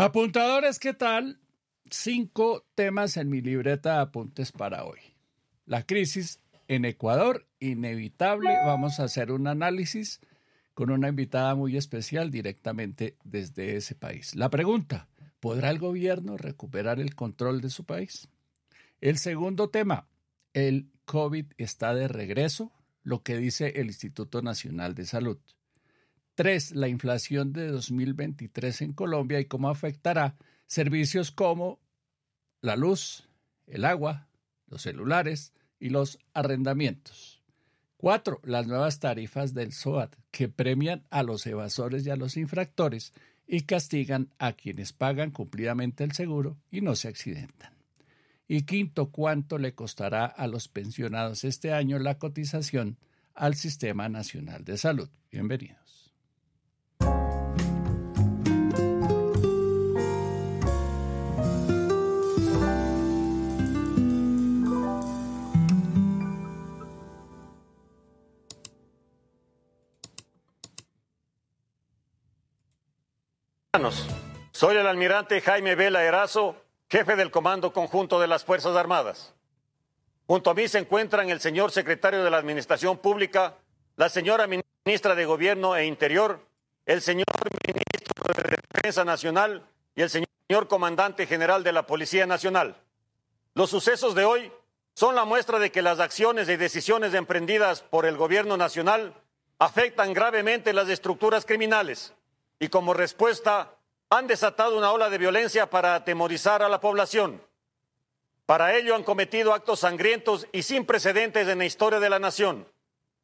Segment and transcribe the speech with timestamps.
[0.00, 1.38] Apuntadores, ¿qué tal?
[1.90, 4.98] Cinco temas en mi libreta de apuntes para hoy.
[5.66, 8.48] La crisis en Ecuador, inevitable.
[8.64, 10.22] Vamos a hacer un análisis
[10.72, 14.34] con una invitada muy especial directamente desde ese país.
[14.34, 15.06] La pregunta,
[15.38, 18.30] ¿podrá el gobierno recuperar el control de su país?
[19.02, 20.08] El segundo tema,
[20.54, 22.72] el COVID está de regreso,
[23.02, 25.38] lo que dice el Instituto Nacional de Salud.
[26.40, 31.78] Tres, la inflación de 2023 en Colombia y cómo afectará servicios como
[32.62, 33.28] la luz,
[33.66, 34.26] el agua,
[34.66, 37.42] los celulares y los arrendamientos.
[37.98, 43.12] Cuatro, las nuevas tarifas del SOAT que premian a los evasores y a los infractores
[43.46, 47.74] y castigan a quienes pagan cumplidamente el seguro y no se accidentan.
[48.48, 52.96] Y quinto, cuánto le costará a los pensionados este año la cotización
[53.34, 55.10] al Sistema Nacional de Salud.
[55.30, 55.99] Bienvenidos.
[74.52, 76.54] Soy el almirante Jaime Vela Erazo,
[76.90, 79.32] jefe del Comando Conjunto de las Fuerzas Armadas.
[80.26, 83.56] Junto a mí se encuentran el señor secretario de la Administración Pública,
[83.96, 86.46] la señora ministra de Gobierno e Interior,
[86.84, 87.24] el señor
[87.66, 92.76] ministro de Defensa Nacional y el señor comandante general de la Policía Nacional.
[93.54, 94.52] Los sucesos de hoy
[94.94, 99.14] son la muestra de que las acciones y decisiones emprendidas por el Gobierno Nacional
[99.58, 102.12] afectan gravemente las estructuras criminales
[102.60, 103.74] y como respuesta
[104.10, 107.42] han desatado una ola de violencia para atemorizar a la población.
[108.46, 112.66] Para ello han cometido actos sangrientos y sin precedentes en la historia de la nación.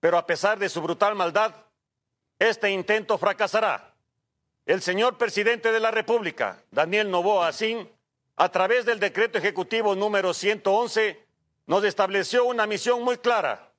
[0.01, 1.55] Pero a pesar de su brutal maldad,
[2.39, 3.95] este intento fracasará.
[4.65, 7.91] El señor presidente de la República, Daniel Novoa Asín,
[8.37, 11.21] a través del decreto ejecutivo número 111,
[11.67, 13.73] nos estableció una misión muy clara.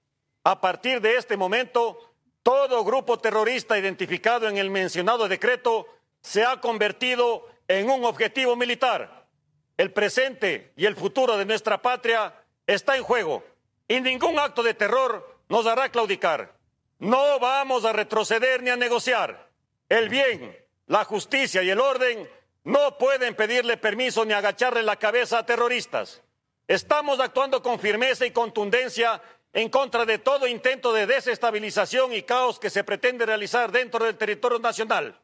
[0.44, 2.14] A partir de este momento,
[2.48, 5.86] todo grupo terrorista identificado en el mencionado decreto
[6.22, 9.28] se ha convertido en un objetivo militar.
[9.76, 12.34] El presente y el futuro de nuestra patria
[12.66, 13.44] está en juego
[13.86, 16.54] y ningún acto de terror nos hará claudicar.
[17.00, 19.50] No vamos a retroceder ni a negociar.
[19.90, 22.30] El bien, la justicia y el orden
[22.64, 26.24] no pueden pedirle permiso ni agacharle la cabeza a terroristas.
[26.70, 29.22] Estamos actuando con firmeza y contundencia
[29.58, 34.16] en contra de todo intento de desestabilización y caos que se pretende realizar dentro del
[34.16, 35.20] territorio nacional.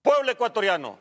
[0.00, 0.98] Pueblo ecuatoriano,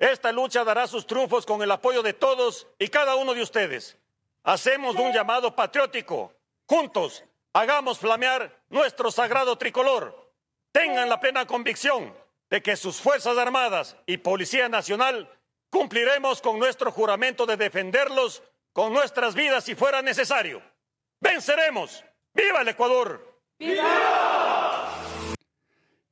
[0.00, 3.96] esta lucha dará sus triunfos con el apoyo de todos y cada uno de ustedes.
[4.42, 6.34] Hacemos un llamado patriótico.
[6.66, 7.22] Juntos,
[7.52, 10.28] hagamos flamear nuestro sagrado tricolor.
[10.72, 12.12] Tengan la plena convicción
[12.50, 15.30] de que sus Fuerzas Armadas y Policía Nacional
[15.70, 20.71] cumpliremos con nuestro juramento de defenderlos con nuestras vidas si fuera necesario.
[21.22, 22.04] Venceremos.
[22.34, 23.40] ¡Viva el Ecuador!
[23.58, 24.92] ¡Viva!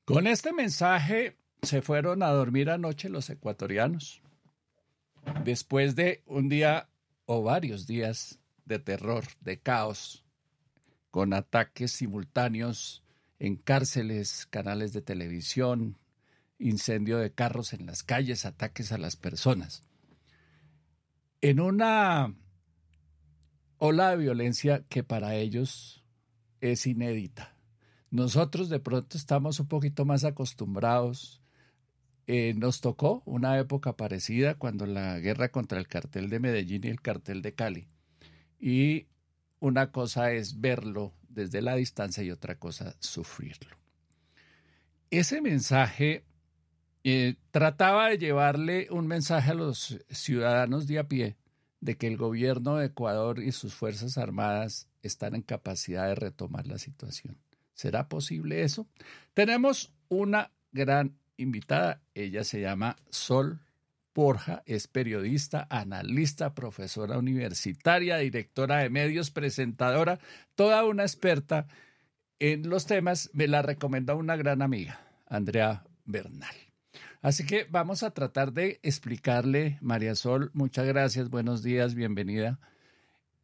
[0.05, 4.23] Con este mensaje se fueron a dormir anoche los ecuatorianos.
[5.45, 6.89] Después de un día
[7.27, 10.25] o varios días de terror, de caos,
[11.11, 13.05] con ataques simultáneos
[13.39, 15.99] en cárceles, canales de televisión,
[16.59, 19.83] incendio de carros en las calles, ataques a las personas.
[21.41, 22.35] En una
[23.81, 26.05] ola de violencia que para ellos
[26.61, 27.57] es inédita.
[28.11, 31.41] Nosotros de pronto estamos un poquito más acostumbrados.
[32.27, 36.89] Eh, nos tocó una época parecida cuando la guerra contra el cartel de Medellín y
[36.89, 37.89] el cartel de Cali.
[38.61, 39.07] Y
[39.61, 43.77] una cosa es verlo desde la distancia y otra cosa sufrirlo.
[45.11, 46.25] Ese mensaje
[47.03, 51.40] eh, trataba de llevarle un mensaje a los ciudadanos de a pie
[51.81, 56.67] de que el gobierno de Ecuador y sus Fuerzas Armadas están en capacidad de retomar
[56.67, 57.39] la situación.
[57.75, 58.87] ¿Será posible eso?
[59.33, 63.61] Tenemos una gran invitada, ella se llama Sol
[64.15, 70.19] Borja, es periodista, analista, profesora universitaria, directora de medios, presentadora,
[70.57, 71.67] toda una experta
[72.39, 73.31] en los temas.
[73.33, 76.70] Me la recomendó una gran amiga, Andrea Bernal.
[77.23, 82.59] Así que vamos a tratar de explicarle, María Sol, muchas gracias, buenos días, bienvenida.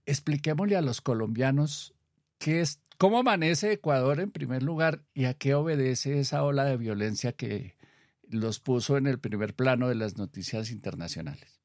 [0.06, 1.94] Expliquémosle a los colombianos
[2.38, 6.78] qué es, cómo amanece Ecuador en primer lugar y a qué obedece esa ola de
[6.78, 7.76] violencia que
[8.22, 11.55] los puso en el primer plano de las noticias internacionales.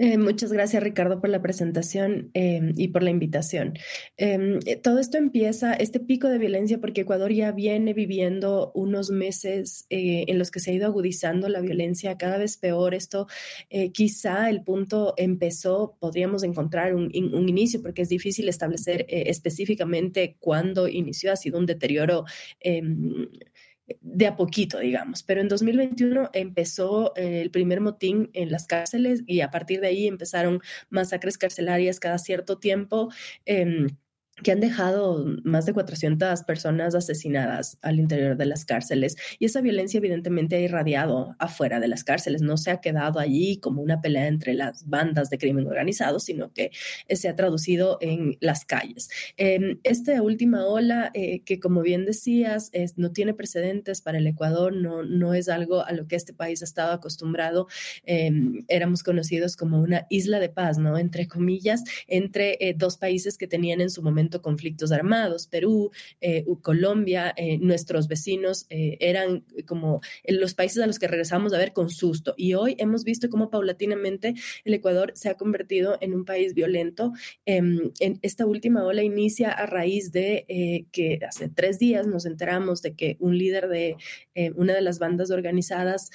[0.00, 3.74] Eh, muchas gracias, Ricardo, por la presentación em, y por la invitación.
[4.16, 9.10] Em, eh, todo esto empieza, este pico de violencia, porque Ecuador ya viene viviendo unos
[9.10, 12.94] meses eh, en los que se ha ido agudizando la violencia cada vez peor.
[12.94, 13.26] Esto
[13.92, 20.86] quizá el punto empezó, podríamos encontrar un, un inicio, porque es difícil establecer específicamente cuándo
[20.86, 21.32] inició.
[21.32, 22.24] Ha sido un deterioro
[22.60, 23.28] em,
[24.00, 25.22] de a poquito, digamos.
[25.22, 29.88] Pero en 2021 empezó eh, el primer motín en las cárceles y a partir de
[29.88, 33.10] ahí empezaron masacres carcelarias cada cierto tiempo.
[33.44, 33.88] Em,
[34.42, 39.60] que han dejado más de 400 personas asesinadas al interior de las cárceles y esa
[39.60, 44.00] violencia evidentemente ha irradiado afuera de las cárceles, no se ha quedado allí como una
[44.00, 46.70] pelea entre las bandas de crimen organizado, sino que
[47.08, 49.08] se ha traducido en las calles.
[49.36, 54.74] Eh, esta última ola, eh, que como bien decías, no tiene precedentes para el Ecuador,
[54.74, 57.66] no, no es algo a lo que este país ha estado acostumbrado,
[58.04, 60.98] em, éramos conocidos como una isla de paz, ¿no?
[60.98, 65.46] Entre comillas, entre eh, dos países que tenían en su momento conflictos armados.
[65.46, 65.90] Perú,
[66.20, 71.58] eh, Colombia, eh, nuestros vecinos eh, eran como los países a los que regresamos a
[71.58, 72.34] ver con susto.
[72.36, 74.34] Y hoy hemos visto cómo paulatinamente
[74.64, 77.12] el Ecuador se ha convertido en un país violento.
[77.46, 82.82] Em, en esta última ola inicia a raíz de que hace tres días nos enteramos
[82.82, 83.96] de que un líder de
[84.54, 86.10] una de las bandas organizadas,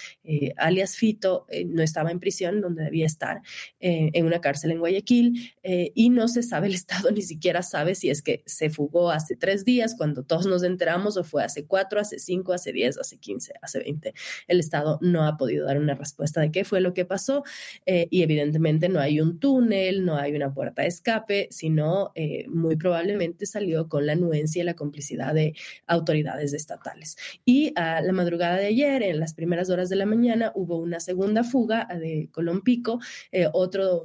[0.58, 3.42] alias Fito, no estaba en prisión donde debía estar,
[3.80, 8.03] en una cárcel en Guayaquil, y no se sabe el Estado, ni siquiera sabe si
[8.04, 11.66] si es que se fugó hace tres días cuando todos nos enteramos o fue hace
[11.66, 14.14] cuatro, hace cinco, hace diez, hace quince, hace veinte.
[14.50, 17.46] El Estado no ha podido dar una respuesta de qué fue lo que pasó
[17.86, 22.46] eh, y evidentemente no hay un túnel, no hay una puerta de escape, sino eh,
[22.50, 25.54] muy probablemente salió con la anuencia y la complicidad de
[25.88, 27.16] autoridades estatales.
[27.46, 31.00] Y a la madrugada de ayer, en las primeras horas de la mañana, hubo una
[31.00, 33.00] segunda fuga de Colompico,
[33.32, 34.04] eh, otro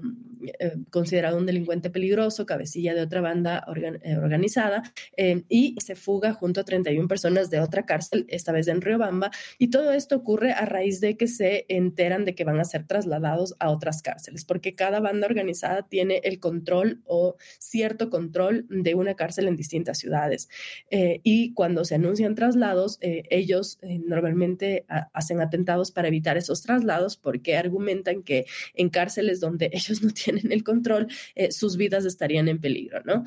[0.91, 4.83] considerado un delincuente peligroso, cabecilla de otra banda organizada eh, organizada
[5.17, 9.31] eh, y se fuga junto a 31 personas de otra cárcel, esta vez en Riobamba,
[9.59, 12.87] y todo esto ocurre a raíz de que se enteran de que van a ser
[12.87, 18.95] trasladados a otras cárceles, porque cada banda organizada tiene el control o cierto control de
[18.95, 20.49] una cárcel en distintas ciudades.
[20.91, 27.57] Eh, y cuando se anuncian traslados, ellos normalmente hacen atentados para evitar esos traslados porque
[27.57, 31.09] argumentan que en cárceles donde ellos no tienen el control,
[31.51, 33.25] sus vidas estarían en peligro, ¿no?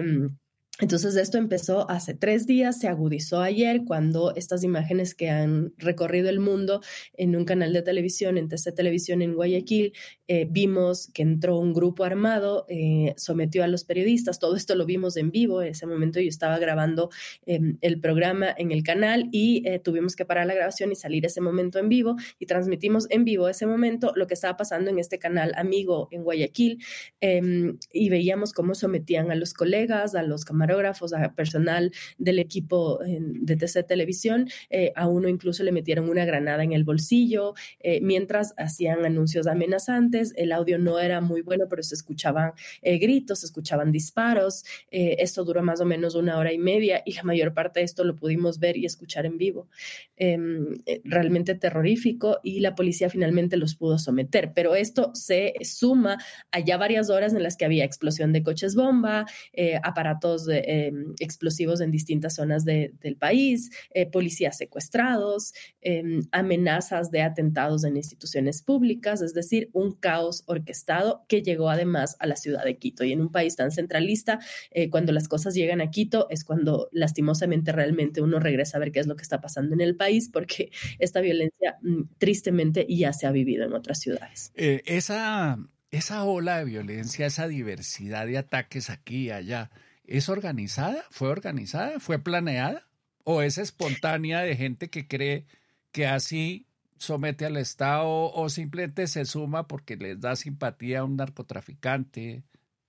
[0.00, 0.38] 嗯
[0.80, 6.30] entonces esto empezó hace tres días, se agudizó ayer cuando estas imágenes que han recorrido
[6.30, 6.80] el mundo
[7.14, 9.92] en un canal de televisión, en TC Televisión en Guayaquil,
[10.26, 14.86] eh, vimos que entró un grupo armado, eh, sometió a los periodistas, todo esto lo
[14.86, 17.10] vimos en vivo, en ese momento yo estaba grabando
[17.44, 21.26] em, el programa en el canal y eh, tuvimos que parar la grabación y salir
[21.26, 24.98] ese momento en vivo y transmitimos en vivo ese momento lo que estaba pasando en
[24.98, 26.82] este canal amigo en Guayaquil
[27.20, 32.38] em, y veíamos cómo sometían a los colegas, a los camaradas camarógrafos, a personal del
[32.38, 37.54] equipo de TC Televisión, eh, a uno incluso le metieron una granada en el bolsillo,
[37.80, 43.40] eh, mientras hacían anuncios amenazantes, el audio no era muy bueno, pero se escuchaban gritos,
[43.40, 47.52] se escuchaban disparos, esto duró más o menos una hora y media y la mayor
[47.52, 49.68] parte de esto lo pudimos ver y escuchar en vivo.
[50.16, 56.18] Em, realmente terrorífico y la policía finalmente los pudo someter, pero esto se suma
[56.52, 61.14] a ya varias horas en las que había explosión de coches bomba, eh, aparatos em,
[61.18, 68.62] explosivos en distintas zonas del país, eh, policías secuestrados, em, amenazas de atentados en instituciones
[68.62, 73.04] públicas, es decir, un caos orquestado que llegó además a la ciudad de Quito.
[73.04, 74.40] Y en un país tan centralista,
[74.70, 78.92] eh, cuando las cosas llegan a Quito es cuando lastimosamente realmente uno regresa a ver
[78.92, 83.12] qué es lo que está pasando en el país, porque esta violencia mm, tristemente ya
[83.12, 84.52] se ha vivido en otras ciudades.
[84.54, 85.58] esa
[85.90, 89.70] esa ola de violencia, esa diversidad de ataques aquí y allá,
[90.10, 91.04] ¿es organizada?
[91.10, 92.00] ¿Fue organizada?
[92.00, 92.86] ¿Fue planeada?
[93.24, 95.46] ¿O es espontánea de gente que cree
[95.92, 96.66] que así
[96.98, 102.42] somete al Estado o simplemente se suma porque les da simpatía a un narcotraficante?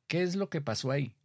[0.07, 1.15] ¿Qué es lo que pasó ahí?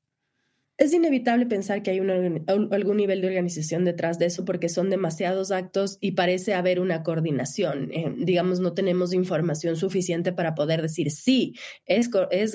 [0.78, 5.50] Es inevitable pensar que hay algún nivel de organización detrás de eso porque son demasiados
[5.50, 7.90] actos y parece haber una coordinación.
[7.94, 11.54] Eh, digamos, no tenemos información suficiente para poder decir sí,
[11.86, 12.10] es,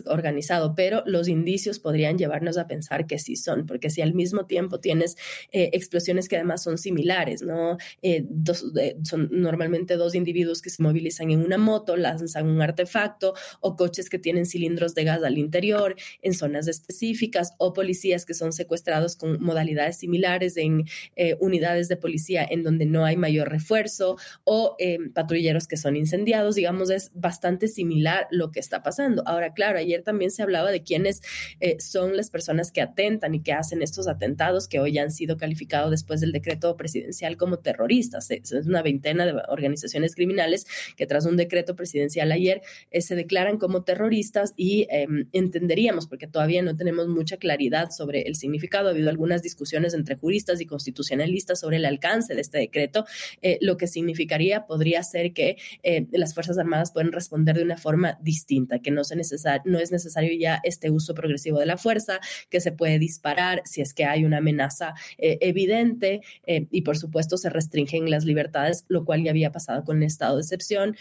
[0.05, 4.45] organizado, pero los indicios podrían llevarnos a pensar que sí son, porque si al mismo
[4.45, 5.15] tiempo tienes
[5.51, 7.77] eh, explosiones que además son similares, ¿no?
[8.03, 8.27] Eh,
[9.01, 14.11] son normalmente dos individuos que se movilizan en una moto, lanzan un artefacto o coches
[14.11, 19.15] que tienen cilindros de gas al interior en zonas específicas o policías que son secuestrados
[19.15, 24.75] con modalidades similares en eh, unidades de policía en donde no hay mayor refuerzo o
[24.79, 29.23] eh, patrulleros que son incendiados, digamos, es bastante similar lo que está pasando.
[29.25, 31.21] Ahora, claro, ayer también se hablaba de quiénes
[31.59, 35.37] eh, son las personas que atentan y que hacen estos atentados que hoy han sido
[35.37, 38.29] calificados después del decreto presidencial como terroristas.
[38.31, 40.65] Es una veintena de organizaciones criminales
[40.97, 46.61] que tras un decreto presidencial ayer se declaran como terroristas y em, entenderíamos, porque todavía
[46.61, 48.87] no tenemos mucha claridad sobre el significado.
[48.87, 53.05] Ha habido algunas discusiones entre juristas y constitucionalistas sobre el alcance de este decreto.
[53.41, 57.77] Eh, lo que significaría podría ser que eh, las Fuerzas Armadas pueden responder de una
[57.77, 59.15] forma distinta, que no, se
[59.65, 63.81] no es necesario ya este uso progresivo de la fuerza, que se puede disparar si
[63.81, 69.05] es que hay una amenaza eh, evidente y por supuesto se restringen las libertades, lo
[69.05, 70.95] cual ya había pasado con el estado de excepción.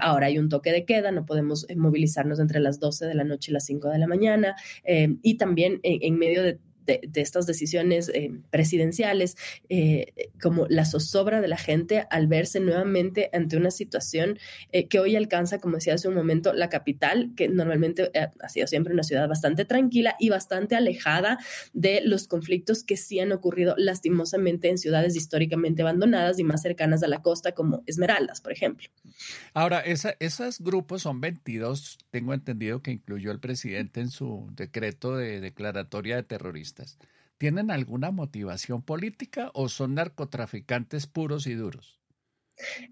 [0.00, 3.50] ahora hay un toque de queda, no podemos movilizarnos entre las 12 de la noche
[3.50, 6.42] y las 5 de la mañana y también en medio
[6.86, 9.36] de estas decisiones eh, presidenciales,
[9.68, 14.38] eh, como la zozobra de la gente al verse nuevamente ante una situación
[14.72, 18.10] eh, que hoy alcanza, como decía hace un momento, la capital, que normalmente
[18.40, 21.38] ha sido siempre una ciudad bastante tranquila y bastante alejada
[21.72, 27.02] de los conflictos que sí han ocurrido lastimosamente en ciudades históricamente abandonadas y más cercanas
[27.02, 28.88] a la costa, como Esmeraldas, por ejemplo.
[29.52, 35.40] Ahora, esos grupos son 22, tengo entendido que incluyó el presidente en su decreto de
[35.40, 36.22] declaratoria de
[37.38, 42.00] ¿tienen alguna motivación política o son narcotraficantes puros y duros?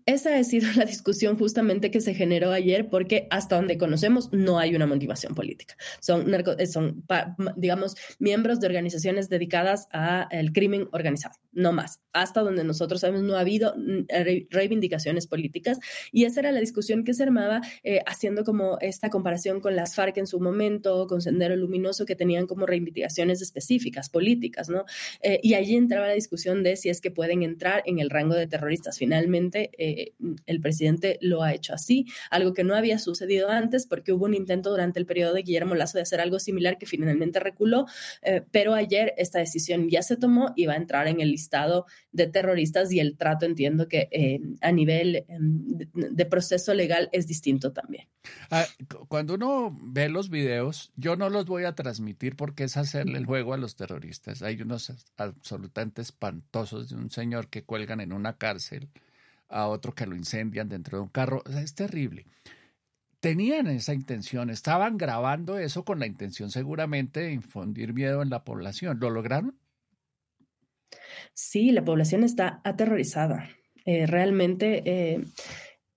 [0.06, 4.58] Esa ha sido la discusión justamente que se generó ayer porque hasta donde conocemos no
[4.58, 5.76] hay una motivación política.
[6.00, 7.04] Son, eh, son
[7.56, 12.01] digamos, miembros de organizaciones dedicadas al crimen organizado, no más.
[12.12, 14.06] Hasta donde nosotros sabemos no ha habido mm,
[14.50, 15.78] reivindicaciones políticas
[16.10, 19.94] y esa era la discusión que se armaba eh, haciendo como esta comparación con las
[19.94, 24.84] FARC en su momento, con Sendero Luminoso, que tenían como reivindicaciones específicas, políticas, ¿no?
[25.22, 28.34] Eh, y allí entraba la discusión de si es que pueden entrar en el rango
[28.34, 28.98] de terroristas.
[28.98, 30.12] Finalmente, eh,
[30.46, 34.34] el presidente lo ha hecho así, algo que no había sucedido antes porque hubo un
[34.34, 37.86] intento durante el periodo de Guillermo Lazo de hacer algo similar que finalmente reculó,
[38.50, 42.26] pero ayer esta decisión ya se tomó y va a entrar en el listado de
[42.26, 47.72] terroristas y el trato entiendo que eh, a nivel em, de, proceso legal es distinto
[47.72, 48.06] también.
[48.50, 48.66] Ah,
[49.08, 53.26] cuando uno ve los videos, yo no los voy a transmitir porque es hacerle el
[53.26, 54.42] juego a los terroristas.
[54.42, 58.88] Hay unos absolutamente espantosos de un señor que cuelgan en una cárcel
[59.48, 61.42] a otro que lo incendian dentro de un carro.
[61.46, 62.26] es terrible.
[63.20, 68.42] Tenían esa intención, estaban grabando eso con la intención seguramente de infundir miedo en la
[68.42, 68.98] población.
[68.98, 69.54] ¿Lo lograron?
[71.34, 73.48] Sí, la población está aterrorizada.
[73.84, 75.24] Eh, realmente, eh,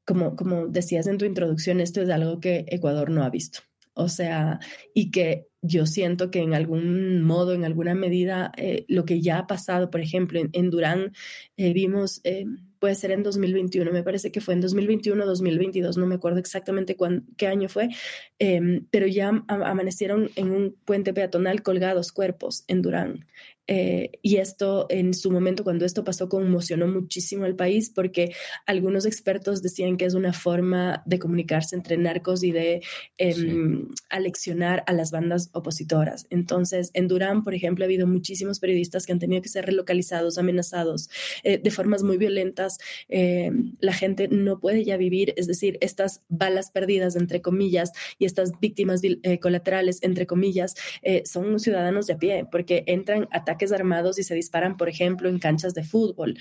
[0.06, 3.60] como, como decías en tu introducción, esto es algo que Ecuador no ha visto.
[3.94, 4.60] O sea,
[4.94, 9.40] y que yo siento que en algún modo, en alguna medida, eh, lo que ya
[9.40, 11.14] ha pasado, por ejemplo, en, Durán,
[11.56, 12.22] vimos
[12.86, 16.38] puede ser en 2021, me parece que fue en 2021 o 2022, no me acuerdo
[16.38, 16.96] exactamente
[17.36, 17.90] qué año fue,
[18.38, 23.26] em, pero ya amanecieron en un puente peatonal colgados cuerpos en Durán.
[23.68, 28.34] Eh, y esto en su momento, cuando esto pasó, conmocionó muchísimo al país porque
[28.66, 32.82] algunos expertos decían que es una forma de comunicarse entre narcos y de
[33.18, 36.28] em, aleccionar a las bandas opositoras.
[36.30, 40.38] Entonces, en Durán, por ejemplo, ha habido muchísimos periodistas que han tenido que ser relocalizados,
[40.38, 41.10] amenazados
[41.44, 42.78] eh, de formas muy violentas.
[43.10, 48.26] Eh, la gente no puede ya vivir, es decir, estas balas perdidas, entre comillas, y
[48.26, 49.02] estas víctimas
[49.42, 50.76] colaterales, entre comillas,
[51.26, 55.40] son ciudadanos de a pie, porque entran ataques armados y se disparan, por ejemplo, en
[55.40, 56.38] canchas de fútbol,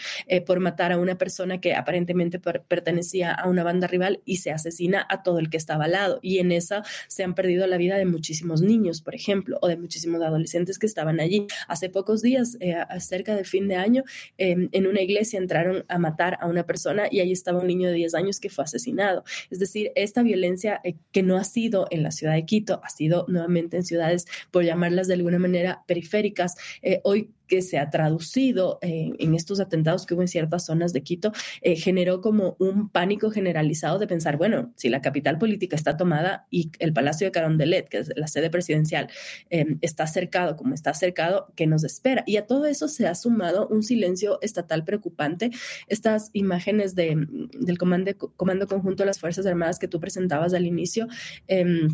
[0.47, 5.07] por matar a una persona que aparentemente pertenecía a una banda rival y se asesina
[5.09, 6.19] a todo el que estaba al lado.
[6.23, 9.77] Y en esa se han perdido la vida de muchísimos niños, por ejemplo, o de
[9.77, 11.47] muchísimos adolescentes que estaban allí.
[11.69, 14.05] Hace pocos días, eh, cerca del fin de año,
[14.39, 17.89] em, en una iglesia entraron a matar a una persona y ahí estaba un niño
[17.89, 19.25] de 10 años que fue asesinado.
[19.51, 22.89] Es decir, esta violencia eh, que no ha sido en la ciudad de Quito, ha
[22.89, 26.57] sido nuevamente en ciudades, por llamarlas de alguna manera, periféricas.
[26.83, 31.03] Eh, hoy que se ha traducido en, estos atentados que hubo en ciertas zonas de
[31.03, 35.97] Quito, eh, generó como un pánico generalizado de pensar, bueno, si la capital política está
[35.97, 39.09] tomada y el Palacio de Carondelet, que es la sede presidencial,
[39.51, 42.25] em, está cercado como está cercado, ¿qué nos espera?
[42.27, 45.51] Y a todo eso se ha sumado un silencio estatal preocupante.
[45.89, 47.27] Estas imágenes de,
[47.61, 51.09] del comando, comando Conjunto de las Fuerzas Armadas que tú presentabas al inicio,
[51.49, 51.89] eh,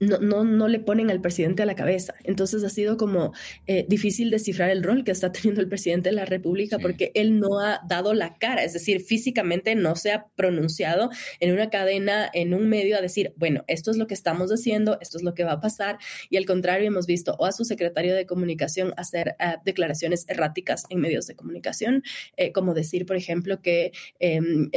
[0.00, 2.14] no, no, no, le ponen al presidente a la cabeza.
[2.24, 3.32] Entonces ha sido como
[3.66, 7.38] eh, difícil descifrar el rol que está teniendo el presidente de la República porque él
[7.38, 12.30] no ha dado la cara, es decir, físicamente no se ha pronunciado en una cadena,
[12.32, 15.34] en un medio a decir, bueno, esto es lo que estamos haciendo, esto es lo
[15.34, 15.98] que va a pasar.
[16.30, 20.84] Y al contrario, hemos visto o a su secretario de comunicación hacer eh, declaraciones erráticas
[20.88, 22.02] en medios de comunicación,
[22.36, 24.70] eh, como decir, por ejemplo, que em,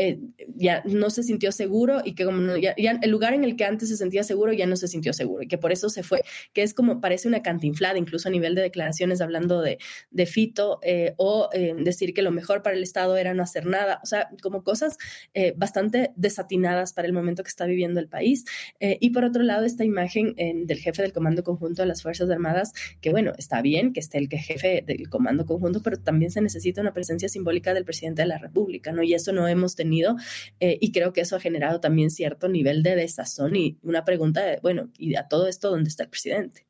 [0.56, 3.89] ya no se sintió seguro y que como ya el lugar en el que antes
[3.89, 6.22] se sentía seguro ya no se sintió seguro y que por eso se fue,
[6.53, 9.77] que es como parece una cantinflada, incluso a nivel de declaraciones hablando de,
[10.12, 13.65] de Fito eh, o eh, decir que lo mejor para el Estado era no hacer
[13.65, 14.98] nada, o sea, como cosas
[15.34, 18.46] eh, bastante desatinadas para el momento que está viviendo el país.
[18.79, 22.74] y por otro lado, esta imagen del jefe del Comando Conjunto de las Fuerzas Armadas,
[23.01, 26.41] que bueno, está bien que esté el que jefe del Comando Conjunto, pero también se
[26.41, 29.03] necesita una presencia simbólica del presidente de la República, ¿no?
[29.03, 30.16] Y eso no hemos tenido
[30.59, 34.59] y creo que eso ha generado también cierto nivel de desazón y una pregunta de,
[34.61, 36.66] bueno, y a todo esto, ¿dónde está el presidente?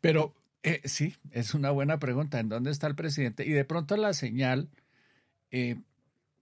[0.00, 2.38] Pero eh, sí, es una buena pregunta.
[2.40, 3.46] ¿En dónde está el presidente?
[3.46, 4.68] Y de pronto la señal,
[5.50, 5.76] eh,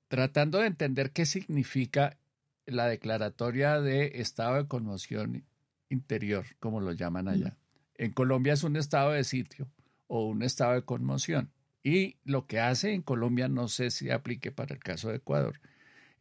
[0.09, 2.19] tratando de entender qué significa
[2.67, 5.45] la declaratoria de estado de conmoción
[5.89, 7.57] interior, como lo llaman allá.
[7.97, 9.69] En Colombia es un estado de sitio
[10.07, 11.53] o un estado de conmoción.
[11.83, 15.61] Y lo que hace en Colombia, no sé si aplique para el caso de Ecuador,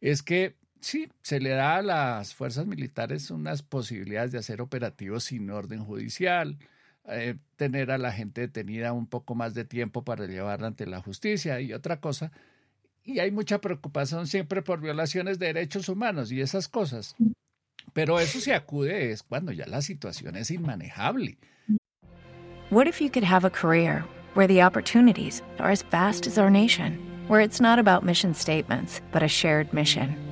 [0.00, 5.22] es que Sí, se le da a las fuerzas militares unas posibilidades de hacer operativos
[5.22, 6.58] sin orden judicial,
[7.04, 11.00] eh, tener a la gente detenida un poco más de tiempo para llevarla ante la
[11.00, 12.32] justicia y otra cosa.
[13.04, 17.14] Y hay mucha preocupación siempre por violaciones de derechos humanos y esas cosas.
[17.92, 21.38] Pero eso se acude es cuando ya la situación es inmanejable.
[22.70, 26.50] What if you could have a career where the opportunities are as vast as our
[26.50, 30.31] nation, where it's not about mission statements, but a shared mission?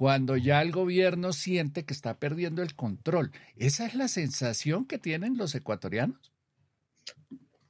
[0.00, 3.32] Cuando ya el gobierno siente que está perdiendo el control.
[3.56, 6.32] ¿Esa es la sensación que tienen los ecuatorianos?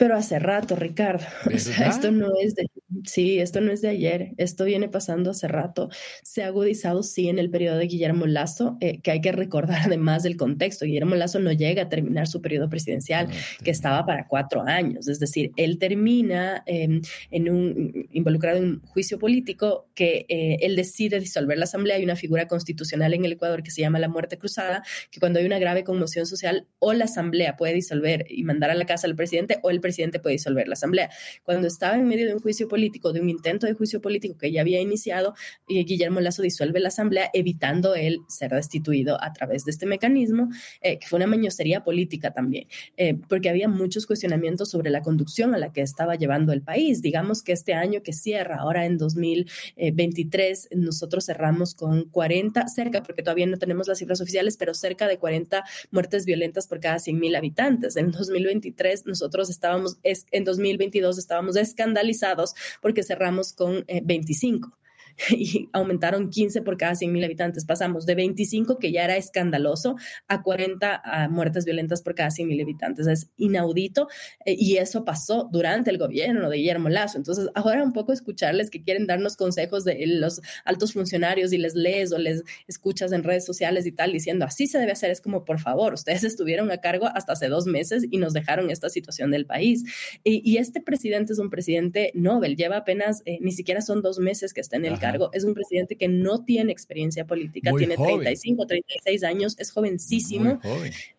[0.01, 1.27] Pero hace rato, Ricardo.
[1.55, 2.71] O sea, esto no es de
[3.05, 5.91] Sí, esto no es de ayer, esto viene pasando hace rato.
[6.23, 9.81] Se ha agudizado, sí, en el periodo de Guillermo Lazo, eh, que hay que recordar
[9.87, 10.85] además del contexto.
[10.85, 13.29] Guillermo Lazo no llega a terminar su periodo presidencial,
[13.63, 15.07] que estaba para cuatro años.
[15.07, 20.75] Es decir, él termina em, en un, involucrado en un juicio político que eh, él
[20.75, 21.97] decide disolver la Asamblea.
[21.97, 24.83] Hay una figura constitucional en el Ecuador que se llama la muerte cruzada,
[25.13, 28.75] que cuando hay una grave conmoción social, o la Asamblea puede disolver y mandar a
[28.75, 31.11] la casa al presidente, o el presidente presidente puede disolver la Asamblea.
[31.43, 34.53] Cuando estaba en medio de un juicio político, de un intento de juicio político que
[34.53, 35.35] ya había iniciado,
[35.69, 40.49] Guillermo Lazo disuelve la Asamblea, evitando él ser destituido a través de este mecanismo,
[40.81, 45.55] eh, que fue una mañosería política también, eh, porque había muchos cuestionamientos sobre la conducción
[45.55, 47.03] a la que estaba llevando el país.
[47.03, 53.23] Digamos que este año que cierra, ahora en 2023, nosotros cerramos con 40, cerca, porque
[53.23, 57.19] todavía no tenemos las cifras oficiales, pero cerca de 40 muertes violentas por cada 100
[57.19, 57.97] mil habitantes.
[57.97, 64.80] En 2023 nosotros estábamos, en 2022 estábamos escandalizados porque cerramos con 25.
[65.41, 67.65] Y aumentaron 15 por cada 100 mil habitantes.
[67.65, 69.97] Pasamos de 25, que ya era escandaloso,
[70.29, 73.07] a 40 muertes violentas por cada 100 mil habitantes.
[73.07, 74.09] Es inaudito
[74.45, 77.19] eh, y eso pasó durante el gobierno de Guillermo Lazo.
[77.19, 81.75] Entonces, ahora un poco escucharles que quieren darnos consejos de los altos funcionarios y les
[81.75, 85.11] lees o les escuchas en redes sociales y tal diciendo así se debe hacer.
[85.11, 88.71] Es como, por favor, ustedes estuvieron a cargo hasta hace dos meses y nos dejaron
[88.71, 89.85] esta situación del país.
[90.25, 94.53] Y, este presidente es un presidente Nobel, lleva apenas, eh, ni siquiera son dos meses
[94.53, 98.67] que está en el cargo es un presidente que no tiene experiencia política, tiene 35,
[98.67, 100.61] 36 años, es jovencísimo.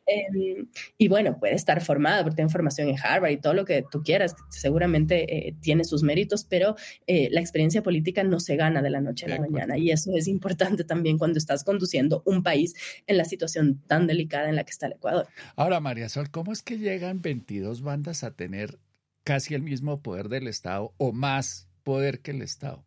[0.08, 0.68] Em,
[0.98, 4.02] y bueno, puede estar formado, porque tiene formación en Harvard y todo lo que tú
[4.04, 6.76] quieras, seguramente eh, tiene sus méritos, pero
[7.08, 9.78] eh, la experiencia política no se gana de la noche a la mañana.
[9.78, 12.74] Y eso es importante también cuando estás conduciendo un país
[13.08, 15.28] en la situación tan delicada en la que está el Ecuador.
[15.56, 18.80] Ahora, María Sol, ¿cómo es que llegan 22 bandas a tener
[19.24, 22.86] casi el mismo poder del Estado o más poder que el Estado?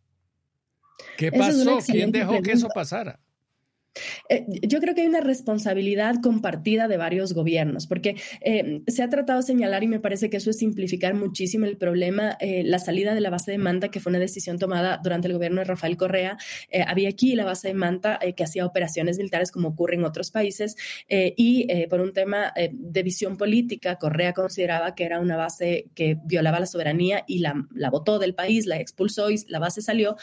[1.17, 1.79] ¿Qué pasó?
[1.85, 3.19] ¿Quién dejó que eso pasara?
[4.29, 9.09] Eh, yo creo que hay una responsabilidad compartida de varios gobiernos, porque eh, se ha
[9.09, 12.79] tratado de señalar, y me parece que eso es simplificar muchísimo el problema, eh, la
[12.79, 15.65] salida de la base de Manta, que fue una decisión tomada durante el gobierno de
[15.65, 16.37] Rafael Correa.
[16.87, 20.75] había aquí la base de Manta que hacía operaciones militares como ocurre en otros países,
[21.07, 26.59] y por un tema de visión política, Correa consideraba que era una base que violaba
[26.59, 30.15] la soberanía y la, la votó del país, la expulsó y la base salió.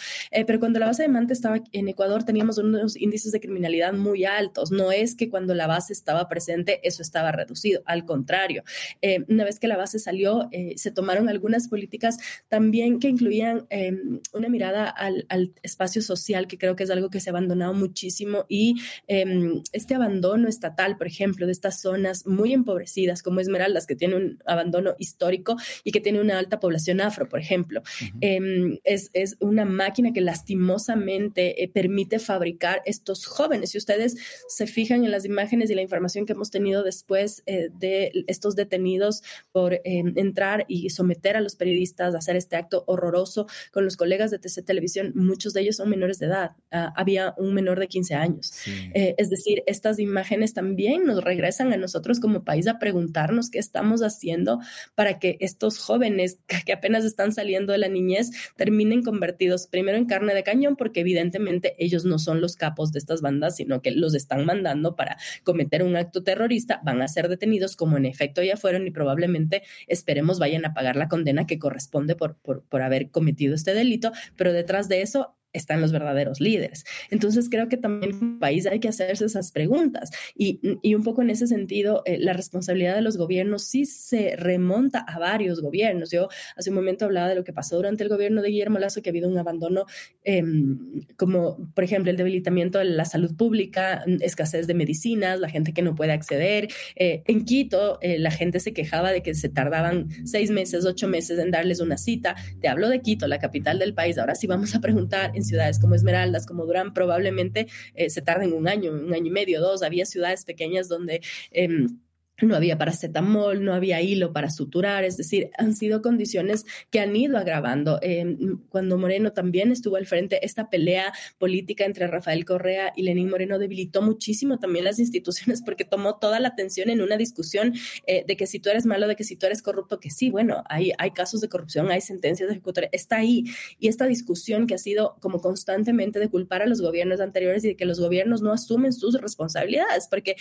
[0.46, 3.61] pero cuando la base de Manta estaba en Ecuador, teníamos unos índices de criminalidad
[3.92, 4.70] muy altos.
[4.70, 8.64] No es que cuando la base estaba presente eso estaba reducido, al contrario.
[9.00, 13.66] Eh, una vez que la base salió, eh, se tomaron algunas políticas también que incluían
[13.70, 15.26] em, una mirada al,
[15.62, 19.94] espacio social, que creo que es algo que se ha abandonado muchísimo, y em, este
[19.94, 24.94] abandono estatal, por ejemplo, de estas zonas muy empobrecidas como Esmeraldas, que tiene un abandono
[24.98, 27.82] histórico y que tiene una alta población afro, por ejemplo,
[28.20, 34.16] em, es, es, una máquina que lastimosamente eh, permite fabricar estos jóvenes si ustedes
[34.48, 38.56] se fijan en las imágenes y la información que hemos tenido después eh, de estos
[38.56, 43.84] detenidos por em, entrar y someter a los periodistas a hacer este acto horroroso con
[43.84, 46.52] los colegas de TC Televisión, muchos de ellos son menores de edad.
[46.70, 48.52] Ah, había un menor de 15 años.
[48.94, 53.58] Eh, es decir, estas imágenes también nos regresan a nosotros como país a preguntarnos qué
[53.58, 54.60] estamos haciendo
[54.94, 60.06] para que estos jóvenes que apenas están saliendo de la niñez terminen convertidos primero en
[60.06, 63.90] carne de cañón, porque evidentemente ellos no son los capos de estas bandas sino que
[63.90, 68.42] los están mandando para cometer un acto terrorista, van a ser detenidos como en efecto
[68.42, 72.82] ya fueron y probablemente esperemos vayan a pagar la condena que corresponde por, por, por
[72.82, 76.84] haber cometido este delito, pero detrás de eso están los verdaderos líderes.
[77.10, 81.22] Entonces creo que también como país hay que hacerse esas preguntas y, y un poco
[81.22, 86.10] en ese sentido eh, la responsabilidad de los gobiernos sí se remonta a varios gobiernos.
[86.10, 89.02] Yo hace un momento hablaba de lo que pasó durante el gobierno de Guillermo Lazo,
[89.02, 89.86] que ha habido un abandono
[90.24, 95.72] em, como por ejemplo el debilitamiento de la salud pública, escasez de medicinas, la gente
[95.72, 96.68] que no puede acceder.
[96.96, 101.08] Eh, en Quito eh, la gente se quejaba de que se tardaban seis meses, ocho
[101.08, 102.36] meses en darles una cita.
[102.60, 104.18] Te hablo de Quito, la capital del país.
[104.18, 108.68] Ahora sí vamos a preguntar ciudades como Esmeraldas, como Durán, probablemente eh, se tarden un
[108.68, 109.82] año, un año y medio, dos.
[109.82, 111.20] Había ciudades pequeñas donde...
[111.50, 111.98] Em,
[112.40, 117.14] no había paracetamol, no había hilo para suturar, es decir, han sido condiciones que han
[117.14, 117.98] ido agravando.
[118.02, 123.30] Em, cuando Moreno también estuvo al frente, esta pelea política entre Rafael Correa y Lenín
[123.30, 127.74] Moreno debilitó muchísimo también las instituciones porque tomó toda la atención en una discusión
[128.06, 130.30] eh, de que si tú eres malo, de que si tú eres corrupto, que sí,
[130.30, 133.44] bueno, hay, hay casos de corrupción, hay sentencias de ejecutorias, está ahí.
[133.78, 137.68] Y esta discusión que ha sido como constantemente de culpar a los gobiernos anteriores y
[137.68, 140.36] de que los gobiernos no asumen sus responsabilidades, porque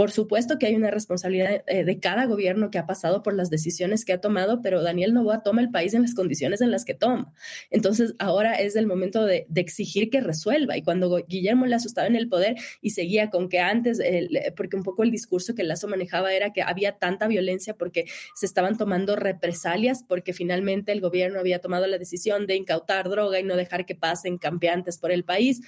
[0.00, 3.50] por supuesto que hay una responsabilidad eh, de cada gobierno que ha pasado por las
[3.50, 6.86] decisiones que ha tomado, pero Daniel Novoa toma el país en las condiciones en las
[6.86, 7.34] que toma.
[7.68, 10.78] Entonces, ahora es el momento de, exigir que resuelva.
[10.78, 14.00] Y cuando Guillermo Lazo estaba en el poder y seguía con que antes,
[14.56, 18.46] porque un poco el discurso que Lazo manejaba era que había tanta violencia porque se
[18.46, 23.42] estaban tomando represalias, porque finalmente el gobierno había tomado la decisión de incautar droga y
[23.42, 25.60] no dejar que pasen campeantes por el país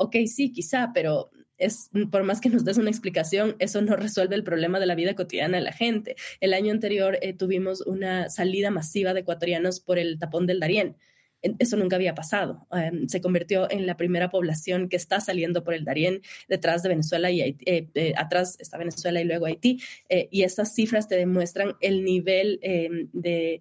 [0.00, 4.34] ok, sí, quizá, pero es, por más que nos des una explicación, eso no resuelve
[4.34, 6.16] el problema de la vida cotidiana de la gente.
[6.40, 10.96] El año anterior eh, tuvimos una salida masiva de ecuatorianos por el tapón del Darién.
[11.42, 12.66] Eso nunca había pasado.
[12.72, 16.90] Em, se convirtió en la primera población que está saliendo por el Darién detrás de
[16.90, 19.80] Venezuela y eh, eh, atrás está Venezuela y luego Haití.
[20.08, 23.60] y esas cifras te demuestran el nivel em, de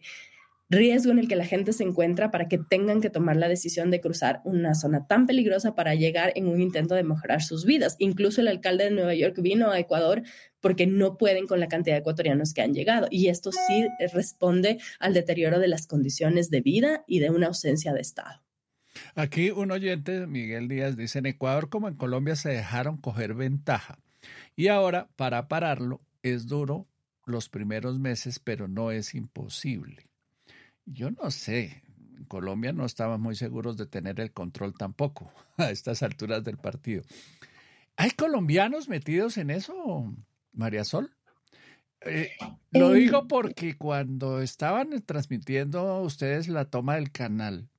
[0.69, 3.89] riesgo en el que la gente se encuentra para que tengan que tomar la decisión
[3.89, 7.95] de cruzar una zona tan peligrosa para llegar en un intento de mejorar sus vidas.
[7.97, 10.21] Incluso el alcalde de Nueva York vino a Ecuador
[10.59, 13.07] porque no pueden con la cantidad de ecuatorianos que han llegado.
[13.09, 17.93] Y esto sí responde al deterioro de las condiciones de vida y de una ausencia
[17.93, 18.43] de Estado.
[19.15, 23.99] Aquí un oyente, Miguel Díaz, dice, en Ecuador como en Colombia se dejaron coger ventaja.
[24.55, 26.87] Y ahora, para pararlo, es duro
[27.25, 30.08] los primeros meses, pero no es imposible.
[30.91, 31.83] Yo no sé.
[32.17, 36.57] En Colombia no estaban muy seguros de tener el control tampoco a estas alturas del
[36.57, 37.03] partido.
[37.95, 40.13] ¿Hay colombianos metidos en eso,
[40.53, 41.11] María Sol?
[42.01, 42.31] Eh,
[42.71, 47.69] lo eh, digo porque cuando estaban transmitiendo ustedes la toma del canal,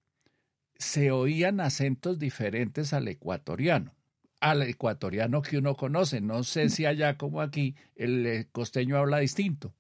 [0.76, 3.94] se oían acentos diferentes al ecuatoriano,
[4.40, 6.20] al ecuatoriano que uno conoce.
[6.20, 9.74] No sé si allá como aquí el eh, costeño habla distinto.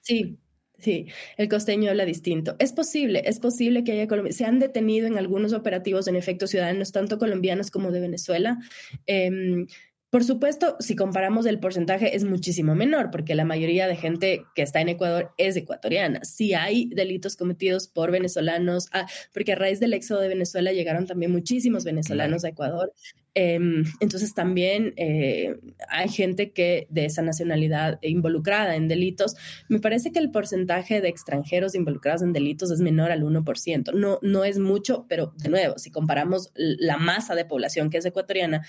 [0.00, 0.38] Sí,
[0.82, 2.56] Sí, el costeño habla distinto.
[2.58, 6.90] Es posible, es posible que haya se han detenido en algunos operativos en efecto ciudadanos,
[6.90, 8.58] tanto colombianos como de Venezuela.
[9.06, 9.68] Em,
[10.12, 14.60] por supuesto, si comparamos el porcentaje es muchísimo menor, porque la mayoría de gente que
[14.60, 16.22] está en Ecuador es ecuatoriana.
[16.22, 21.06] Si hay delitos cometidos por venezolanos, ah, porque a raíz del éxodo de Venezuela llegaron
[21.06, 22.92] también muchísimos venezolanos a Ecuador.
[23.32, 25.56] Em, entonces también eh,
[25.88, 29.34] hay gente que de esa nacionalidad involucrada en delitos.
[29.70, 33.94] Me parece que el porcentaje de extranjeros involucrados en delitos es menor al 1%.
[33.94, 38.04] No, no es mucho, pero de nuevo, si comparamos la masa de población que es
[38.04, 38.66] ecuatoriana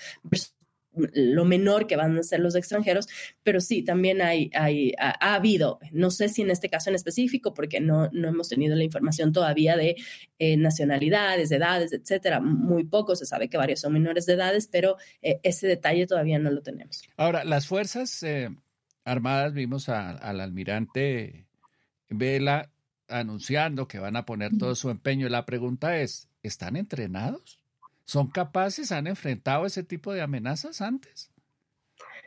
[1.12, 3.08] lo menor que van a ser los extranjeros,
[3.42, 7.54] pero sí, también hay, hay ha, habido, no sé si en este caso en específico,
[7.54, 9.96] porque no, no hemos tenido la información todavía de
[10.38, 14.96] eh, nacionalidades, edades, etcétera, muy poco, se sabe que varios son menores de edades, pero
[15.22, 17.02] eh, ese detalle todavía no lo tenemos.
[17.16, 18.50] Ahora, las Fuerzas eh,
[19.04, 21.46] Armadas, vimos al almirante
[22.08, 22.70] Vela
[23.08, 25.28] anunciando que van a poner todo su empeño.
[25.28, 27.60] La pregunta es, ¿están entrenados?
[28.06, 28.92] ¿Son capaces?
[28.92, 31.30] ¿Han enfrentado ese tipo de amenazas antes?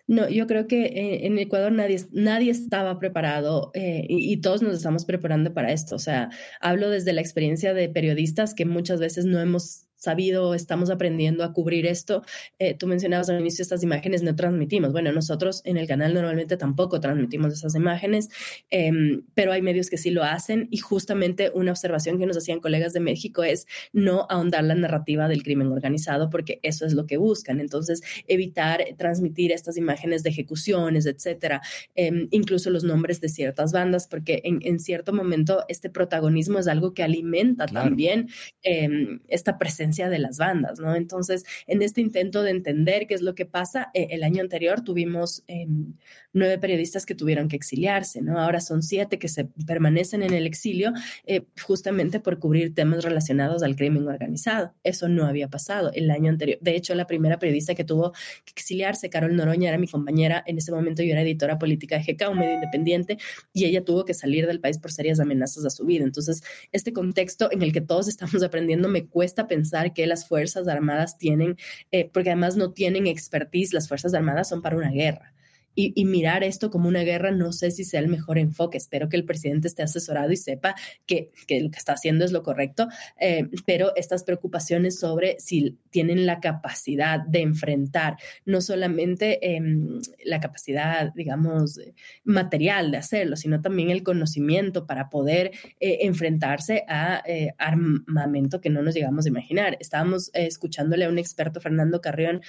[0.07, 4.61] No, yo creo que eh, en Ecuador nadie, nadie estaba preparado eh, y, y, todos
[4.61, 5.95] nos estamos preparando para esto.
[5.95, 6.29] O sea,
[6.61, 11.53] hablo desde la experiencia de periodistas que muchas veces no hemos sabido, estamos aprendiendo a
[11.53, 12.23] cubrir esto.
[12.59, 14.91] Eh, tú mencionabas al inicio estas imágenes no transmitimos.
[14.91, 18.29] Bueno, nosotros en el canal normalmente tampoco transmitimos esas imágenes,
[18.69, 22.59] em, pero hay medios que sí lo hacen y justamente una observación que nos hacían
[22.59, 27.05] colegas de México es no ahondar la narrativa del crimen organizado porque eso es lo
[27.07, 27.59] que buscan.
[27.59, 31.61] Entonces, evitar transmitir estas imágenes de ejecuciones, etcétera,
[31.95, 36.93] em, incluso los nombres de ciertas bandas, porque en, cierto momento este protagonismo es algo
[36.93, 38.29] que alimenta también
[38.61, 40.95] em, esta presencia de las bandas, ¿no?
[40.95, 44.81] Entonces, en este intento de entender qué es lo que pasa, eh, el año anterior
[44.81, 45.93] tuvimos em,
[46.33, 48.39] nueve periodistas que tuvieron que exiliarse, ¿no?
[48.39, 50.93] Ahora son siete que se permanecen en el exilio
[51.25, 54.73] eh, justamente por cubrir temas relacionados al crimen organizado.
[54.83, 56.59] Eso no había pasado el año anterior.
[56.61, 60.43] De hecho, la primera periodista que tuvo que exiliarse, Carol Noroña, era mi compañera.
[60.45, 63.17] En ese momento yo era editora política de GK, un medio independiente,
[63.53, 66.03] y ella tuvo que salir del país por serias amenazas a su vida.
[66.03, 70.67] Entonces, este contexto en el que todos estamos aprendiendo, me cuesta pensar que las Fuerzas
[70.67, 71.57] Armadas tienen,
[71.91, 75.33] eh, porque además no tienen expertise, las Fuerzas Armadas son para una guerra
[75.79, 78.79] y, mirar esto como una guerra, no sé si sea el mejor enfoque.
[78.79, 80.73] Espero que el presidente esté asesorado y sepa
[81.05, 81.29] que,
[81.61, 82.87] lo que está haciendo es lo correcto,
[83.19, 90.39] eh, pero estas preocupaciones sobre si tienen la capacidad de enfrentar no solamente em, la
[90.39, 91.79] capacidad, digamos,
[92.23, 98.71] material de hacerlo, sino también el conocimiento para poder eh, enfrentarse a eh, armamento que
[98.71, 99.77] no nos llegamos a imaginar.
[99.79, 102.41] Estábamos escuchándole a un experto, Fernando Carrión,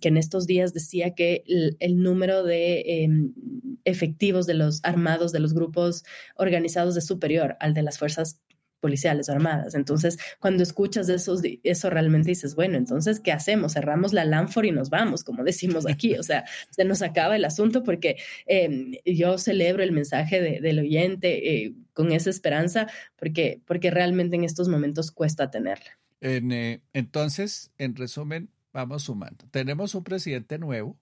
[0.00, 3.32] que en estos días decía que el número de em,
[3.84, 6.04] efectivos de los armados, de los grupos
[6.36, 8.40] organizados de superior al de las fuerzas
[8.80, 9.74] policiales armadas.
[9.74, 13.74] Entonces, cuando escuchas eso, eso realmente dices, bueno, entonces, ¿qué hacemos?
[13.74, 16.16] Cerramos la Lanfor y nos vamos, como decimos aquí.
[16.16, 18.16] O sea, se nos acaba el asunto porque
[18.46, 24.44] em, yo celebro el mensaje del oyente eh, con esa esperanza porque, porque realmente en
[24.44, 25.98] estos momentos cuesta tenerla.
[26.22, 29.46] Eh, entonces, en resumen, vamos sumando.
[29.50, 30.98] Tenemos un presidente nuevo,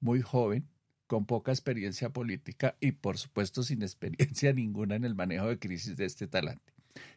[0.00, 0.68] muy joven,
[1.06, 5.96] con poca experiencia política y por supuesto sin experiencia ninguna en el manejo de crisis
[5.96, 6.72] de este talante.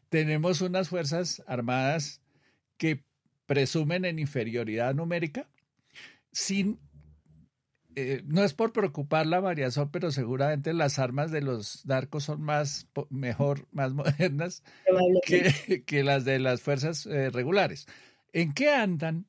[0.09, 2.21] Tenemos unas Fuerzas Armadas
[2.77, 3.03] que
[3.45, 5.49] presumen en inferioridad numérica
[6.31, 6.79] sin
[7.95, 12.41] eh, no es por preocupar la variación, pero seguramente las armas de los narcos son
[12.41, 14.63] más mejor, más modernas
[15.25, 17.87] que, las de las fuerzas eh, regulares.
[18.31, 19.25] ¿En qué andan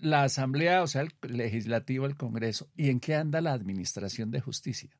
[0.00, 4.40] la Asamblea, o sea, el legislativo, el Congreso, y en qué anda la Administración de
[4.40, 4.90] Justicia?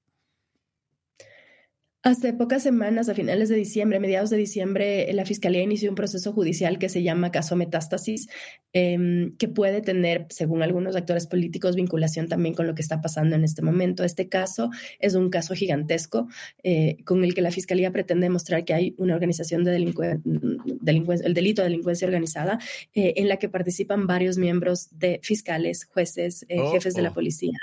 [2.03, 6.33] Hace pocas semanas, a finales de diciembre, mediados de diciembre, la Fiscalía inició un proceso
[6.33, 8.27] judicial que se llama caso Metástasis,
[8.73, 13.37] em, que puede tener, según algunos actores políticos, vinculación también con lo que está pasando
[13.37, 14.03] en este momento.
[14.03, 16.27] Este caso es un caso gigantesco
[16.63, 21.35] eh, con el que la Fiscalía pretende demostrar que hay una organización de delincuencia, el
[21.35, 22.59] delito de delincuencia organizada,
[22.95, 27.11] eh, en la que participan varios miembros de fiscales, jueces, eh, oh, jefes de la
[27.11, 27.15] oh.
[27.15, 27.59] policía.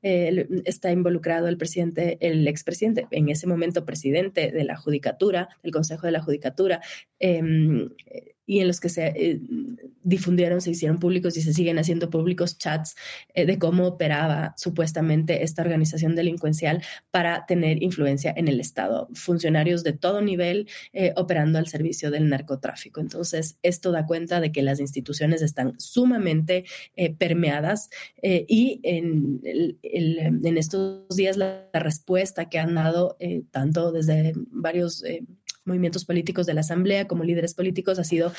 [0.00, 6.06] está involucrado el presidente, el expresidente en ese momento presidente de la Judicatura, del Consejo
[6.06, 6.80] de la Judicatura,
[7.18, 7.88] em,
[8.46, 9.40] y en los que se eh,
[10.02, 12.94] difundieron, se hicieron públicos y se siguen haciendo públicos chats
[13.34, 19.08] eh, de cómo operaba supuestamente esta organización delincuencial para tener influencia en el Estado.
[19.14, 23.00] Funcionarios de todo nivel eh, operando al servicio del narcotráfico.
[23.00, 26.64] Entonces, esto da cuenta de que las instituciones están sumamente
[27.18, 27.90] permeadas
[28.22, 33.16] y en, en, estos días la, la, respuesta que han dado
[33.50, 35.02] tanto desde varios
[35.64, 38.32] movimientos políticos de la Asamblea como líderes políticos ha sido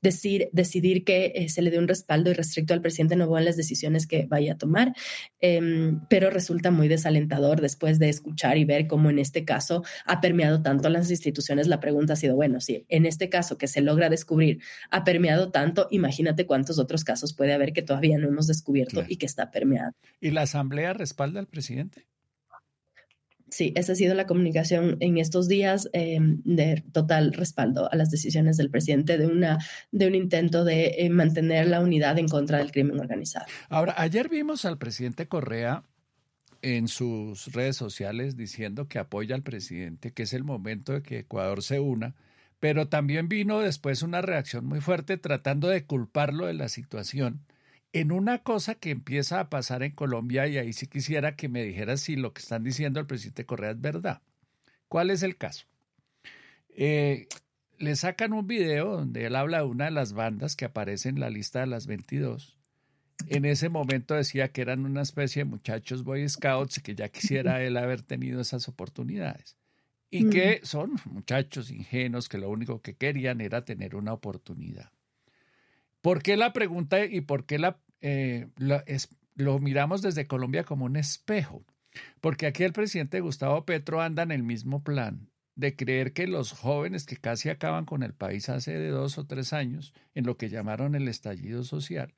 [0.00, 3.56] decir, decidir que eh, se le dé un respaldo irrestricto al presidente Novoa en las
[3.56, 4.92] decisiones que vaya a tomar,
[5.40, 10.20] em, pero resulta muy desalentador después de escuchar y ver cómo en este caso ha
[10.20, 11.66] permeado tanto las instituciones.
[11.66, 14.60] La pregunta ha sido, bueno, si en este caso que se logra descubrir
[14.90, 19.16] ha permeado tanto, imagínate cuántos otros casos puede haber que todavía no hemos descubierto y
[19.16, 19.92] que está permeado.
[20.20, 22.06] ¿Y la Asamblea respalda al presidente?
[23.50, 28.10] Sí, esa ha sido la comunicación en estos días em, de total respaldo a las
[28.10, 29.58] decisiones del presidente de, una,
[29.90, 33.46] de un intento de eh, mantener la unidad en contra del crimen organizado.
[33.68, 35.84] Ahora, ayer vimos al presidente Correa
[36.62, 41.20] en sus redes sociales diciendo que apoya al presidente, que es el momento de que
[41.20, 42.14] Ecuador se una,
[42.60, 47.40] pero también vino después una reacción muy fuerte tratando de culparlo de la situación
[47.92, 51.62] en una cosa que empieza a pasar en Colombia, y ahí sí quisiera que me
[51.62, 54.22] dijeras si lo que están diciendo el presidente Correa es verdad.
[54.88, 55.66] ¿Cuál es el caso?
[56.70, 57.28] Eh,
[57.78, 61.20] le sacan un video donde él habla de una de las bandas que aparece en
[61.20, 62.58] la lista de las 22.
[63.26, 67.08] En ese momento decía que eran una especie de muchachos Boy Scouts y que ya
[67.08, 69.56] quisiera él haber tenido esas oportunidades.
[70.10, 70.66] Y que mm.
[70.66, 74.90] son muchachos ingenuos que lo único que querían era tener una oportunidad.
[76.00, 78.48] ¿Por qué la pregunta y por qué la, eh,
[79.34, 81.64] lo miramos desde Colombia como un espejo?
[82.20, 86.52] Porque aquí el presidente Gustavo Petro anda en el mismo plan de creer que los
[86.52, 90.36] jóvenes que casi acaban con el país hace de dos o tres años, en lo
[90.36, 92.14] que llamaron el estallido social,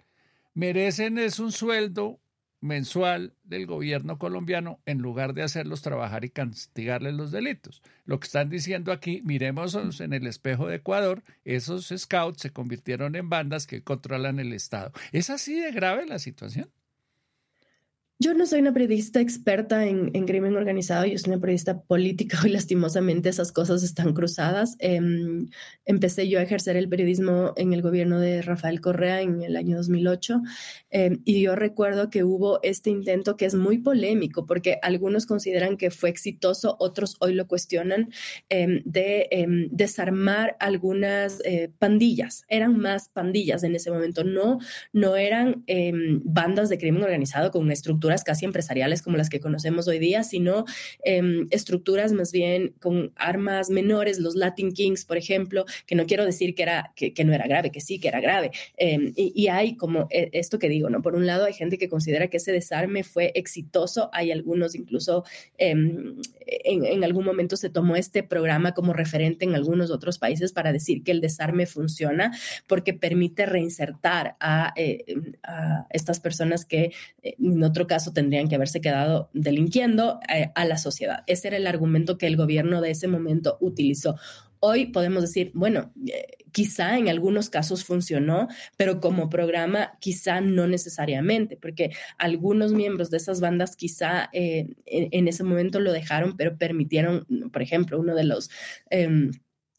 [0.52, 2.20] merecen es un sueldo
[2.61, 7.83] mensual del gobierno colombiano en lugar de hacerlos trabajar y castigarles los delitos.
[8.05, 13.16] Lo que están diciendo aquí, miremos en el espejo de Ecuador, esos scouts se convirtieron
[13.16, 14.92] en bandas que controlan el Estado.
[15.12, 16.70] ¿Es así de grave la situación?
[18.22, 22.50] Yo no soy una periodista experta en, crimen organizado, yo soy una periodista política y
[22.50, 24.76] lastimosamente esas cosas están cruzadas.
[24.78, 25.48] Em,
[25.87, 29.78] empecé yo a ejercer el periodismo en el gobierno de Rafael Correa en el año
[29.78, 30.42] 2008
[30.90, 35.78] em, y yo recuerdo que hubo este intento que es muy polémico porque algunos consideran
[35.78, 38.11] que fue exitoso, otros hoy lo cuestionan,
[38.50, 42.44] em, de desarmar algunas eh, pandillas.
[42.48, 44.59] Eran más pandillas en ese momento, no,
[44.92, 45.64] no eran
[46.22, 50.23] bandas de crimen organizado con una estructura casi empresariales como las que conocemos hoy día,
[50.23, 50.64] sino
[51.05, 56.25] em, estructuras más bien con armas menores, los Latin Kings, por ejemplo, que no quiero
[56.25, 58.51] decir que, era, que, no era grave, que sí, que era grave.
[58.77, 61.03] Em, y, hay como eh, esto que digo, ¿no?
[61.03, 65.25] Por un lado hay gente que considera que ese desarme fue exitoso, hay algunos incluso
[65.59, 70.73] em, en, algún momento se tomó este programa como referente en algunos otros países para
[70.73, 72.33] decir que el desarme funciona
[72.66, 75.05] porque permite reinsertar a, eh,
[75.42, 76.92] a estas personas que
[77.23, 81.24] eh, en otro caso tendrían que haberse quedado delinquiendo eh, a la sociedad.
[81.26, 84.16] Ese era el argumento que el gobierno de ese momento utilizó.
[84.58, 90.66] Hoy podemos decir, bueno, eh, quizá en algunos casos funcionó, pero como programa quizá no
[90.66, 96.58] necesariamente, porque algunos miembros de esas bandas quizá eh, en, ese momento lo dejaron, pero
[96.58, 98.50] permitieron, por ejemplo, uno de los...
[98.90, 99.30] Em,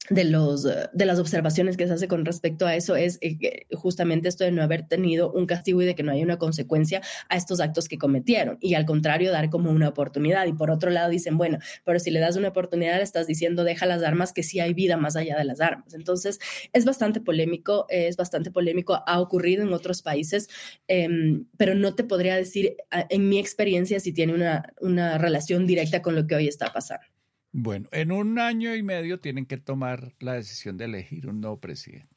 [0.10, 4.30] de, los, de las observaciones que se hace con respecto a eso es eh, justamente
[4.30, 7.38] esto de no haber tenido un castigo y de que no haya una consecuencia a
[7.38, 10.48] estos actos que cometieron y al contrario dar como una oportunidad.
[10.48, 13.64] Y por otro lado dicen bueno pero si le das una oportunidad le estás diciendo
[13.64, 16.40] deja las armas que sí hay vida más allá de las armas entonces
[16.74, 20.48] es bastante polémico es bastante polémico ha ocurrido en otros países
[20.88, 26.02] em, pero no te podría decir en mi experiencia si tiene una, una relación directa
[26.02, 27.11] con lo que hoy está pasando
[27.52, 31.60] bueno, en un año y medio tienen que tomar la decisión de elegir un nuevo
[31.60, 32.16] presidente.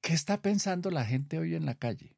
[0.00, 2.14] ¿Qué está pensando la gente hoy en la calle?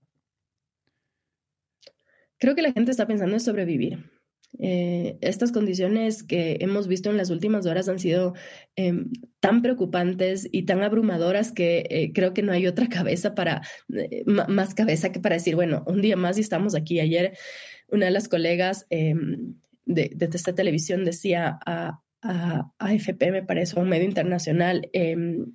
[2.38, 4.10] Creo que la gente está pensando en sobrevivir.
[4.58, 8.34] Eh, estas condiciones que hemos visto en las últimas horas han sido
[8.74, 9.10] em,
[9.40, 13.62] tan preocupantes y tan abrumadoras que eh, creo que no hay otra cabeza para,
[13.94, 17.00] eh, más cabeza que para decir, bueno, un día más y estamos aquí.
[17.00, 17.36] Ayer
[17.88, 18.86] una de las colegas
[19.86, 25.52] em, de, esta televisión decía a, a, AFP, me parece, a un medio internacional, em,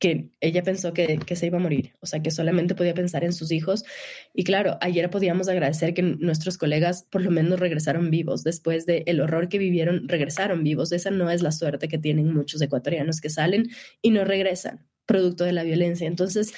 [0.00, 3.22] que ella pensó que, que, se iba a morir, o sea, que solamente podía pensar
[3.22, 3.84] en sus hijos.
[4.32, 9.02] Y claro, ayer podíamos agradecer que nuestros colegas por lo menos regresaron vivos, después del
[9.06, 10.90] el horror que vivieron, regresaron vivos.
[10.92, 13.68] Esa no es la suerte que tienen muchos ecuatorianos que salen
[14.00, 16.06] y no regresan, producto de la violencia.
[16.08, 16.54] Entonces...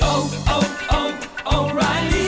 [0.00, 1.14] Oh, oh,
[1.44, 2.27] oh,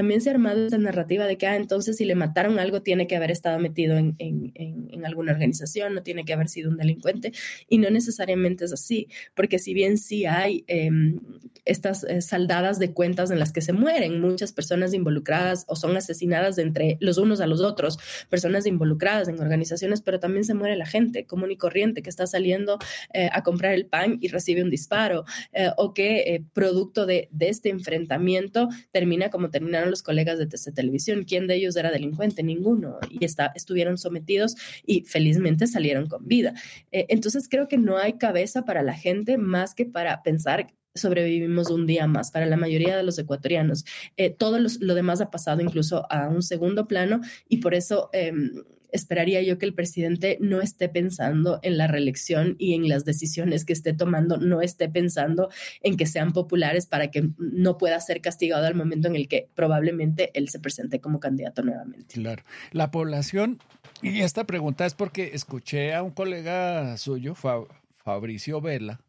[0.00, 3.06] También se ha armado esa narrativa de que, ah, entonces si le mataron algo, tiene
[3.06, 6.78] que haber estado metido en, en, en, alguna organización, no tiene que haber sido un
[6.78, 7.32] delincuente.
[7.68, 11.20] Y no necesariamente es así, porque si bien sí hay em,
[11.64, 15.96] estas eh, saldadas de cuentas en las que se mueren muchas personas involucradas o son
[15.96, 17.98] asesinadas entre los unos a los otros,
[18.28, 22.26] personas involucradas en organizaciones, pero también se muere la gente común y corriente que está
[22.26, 22.78] saliendo
[23.12, 27.70] eh, a comprar el pan y recibe un disparo, eh, o que producto de, este
[27.70, 31.24] enfrentamiento termina como termina los colegas de TC Televisión.
[31.24, 32.42] ¿Quién de ellos era delincuente?
[32.42, 32.98] Ninguno.
[33.10, 34.56] Y está, estuvieron sometidos
[34.86, 36.54] y felizmente salieron con vida.
[36.92, 41.70] Eh, entonces creo que no hay cabeza para la gente más que para pensar sobrevivimos
[41.70, 43.84] un día más para la mayoría de los ecuatorianos.
[44.16, 48.50] Eh, todo lo demás ha pasado incluso a un segundo plano y por eso em,
[48.92, 53.64] esperaría yo que el presidente no esté pensando en la reelección y en las decisiones
[53.64, 55.48] que esté tomando, no esté pensando
[55.82, 59.48] en que sean populares para que no pueda ser castigado al momento en el que
[59.54, 62.14] probablemente él se presente como candidato nuevamente.
[62.14, 62.42] Claro.
[62.72, 63.58] La población,
[64.02, 69.00] y esta pregunta es porque escuché a un colega suyo, Fabricio Vela.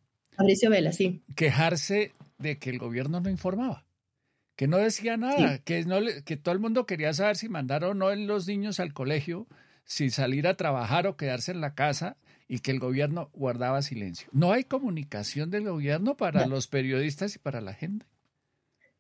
[0.42, 1.22] Fabricio Vela, sí.
[1.36, 3.86] Quejarse de que el gobierno no informaba
[4.62, 8.14] que no decía nada, que, no que todo el mundo quería saber si mandaron o
[8.14, 9.48] no los niños al colegio,
[9.86, 12.16] si salir a trabajar o quedarse en la casa
[12.48, 14.28] y que el gobierno guardaba silencio.
[14.34, 18.06] ¿No hay comunicación del gobierno para los periodistas y para la gente?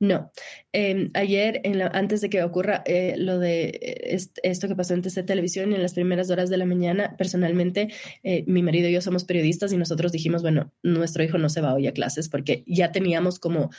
[0.01, 0.31] No.
[0.71, 1.61] Em, ayer,
[1.93, 5.81] antes de que ocurra eh, lo de eh, esto que pasó en TC Televisión, en
[5.83, 7.93] las primeras horas de la mañana, personalmente,
[8.23, 11.61] eh, mi marido y yo somos periodistas y nosotros dijimos, bueno, nuestro hijo no se
[11.61, 13.69] va hoy a clases porque ya teníamos como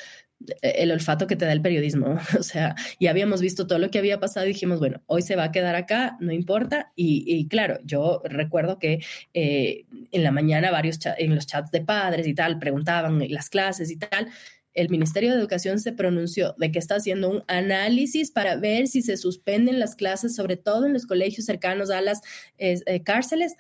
[0.61, 2.17] el olfato que te da el periodismo.
[2.39, 5.35] O sea, ya habíamos visto todo lo que había pasado y dijimos, bueno, hoy se
[5.35, 6.93] va a quedar acá, no importa.
[6.95, 9.01] Y, claro, yo recuerdo que
[9.33, 13.97] en la mañana varios en los chats de padres y tal preguntaban las clases y
[13.97, 14.29] tal
[14.75, 19.03] el Ministerio de Educación se pronunció de que está haciendo un análisis para ver si
[19.03, 22.21] se suspenden las clases, sobre todo en los colegios cercanos a las
[22.59, 23.55] eh, cárceles,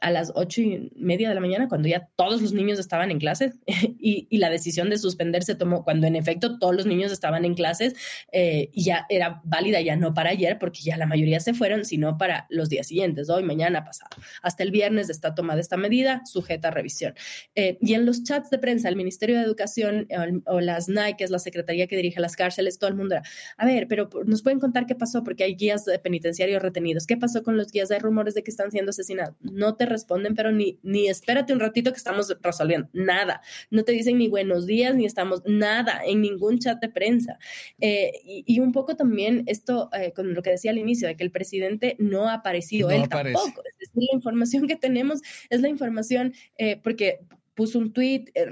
[0.00, 3.18] a las ocho y media de la mañana, cuando ya todos los niños estaban en
[3.18, 7.44] clases, y, la decisión de suspender se tomó cuando en efecto todos los niños estaban
[7.44, 7.94] en clases
[8.32, 11.84] eh, y ya era válida ya no para ayer, porque ya la mayoría se fueron,
[11.84, 14.10] sino para los días siguientes, hoy, mañana, pasado.
[14.42, 17.14] Hasta el viernes está tomada esta medida, sujeta a revisión.
[17.54, 20.08] Eh, y en los chats de prensa, el Ministerio de Educación
[20.46, 23.24] o, las NAI, que es la secretaría que dirige las cárceles, todo el mundo era,
[23.56, 27.06] a ver, pero nos pueden contar qué pasó, porque hay guías penitenciarios retenidos.
[27.06, 27.90] ¿Qué pasó con los guías?
[27.90, 29.36] Hay rumores de que están siendo asesinados.
[29.40, 32.88] No te responden, pero ni, ni espérate un ratito que estamos resolviendo.
[32.92, 33.40] Nada.
[33.70, 37.38] No te dicen ni buenos días, ni estamos nada en ningún chat de prensa.
[37.80, 41.24] Eh, y, un poco también esto eh, con lo que decía al inicio, de que
[41.24, 43.62] el presidente no ha aparecido, él tampoco.
[43.64, 45.20] Es decir, la información que tenemos
[45.50, 47.20] es la información, eh, porque
[47.54, 48.46] puso un tweet, eh,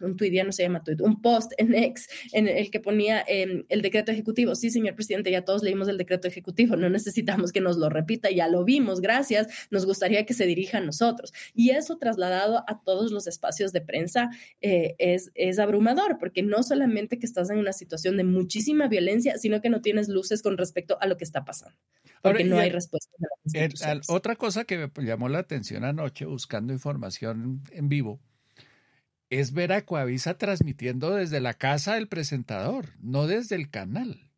[0.00, 3.24] un tweet ya no se llama tweet, un post en X en el que ponía
[3.26, 4.54] em, el decreto ejecutivo.
[4.54, 8.30] Sí, señor presidente, ya todos leímos el decreto ejecutivo, no necesitamos que nos lo repita,
[8.30, 11.32] ya lo vimos, gracias, nos gustaría que se dirija a nosotros.
[11.54, 16.62] Y eso trasladado a todos los espacios de prensa eh, es, es abrumador, porque no
[16.62, 20.56] solamente que estás en una situación de muchísima violencia, sino que no tienes luces con
[20.58, 21.76] respecto a lo que está pasando,
[22.22, 23.10] porque no hay respuesta.
[24.08, 28.20] otra cosa que me llamó la atención anoche buscando información en vivo
[29.30, 34.30] es ver a Coavisa transmitiendo desde la casa del presentador, no desde el canal.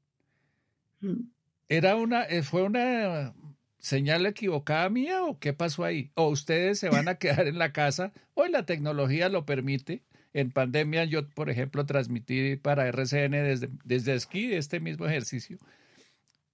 [1.00, 1.30] Mm.
[1.68, 3.32] Era una, eh, fue una
[3.78, 6.10] señal equivocada mía o qué pasó ahí?
[6.14, 10.02] O ustedes se van a quedar en la casa, hoy la tecnología lo permite.
[10.32, 15.58] En pandemia yo, por ejemplo, transmití para RCN desde, desde esquí este mismo ejercicio.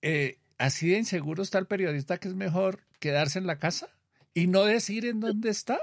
[0.00, 3.88] Eh, así de inseguro está el periodista que es mejor quedarse en la casa
[4.34, 5.78] y no decir en dónde está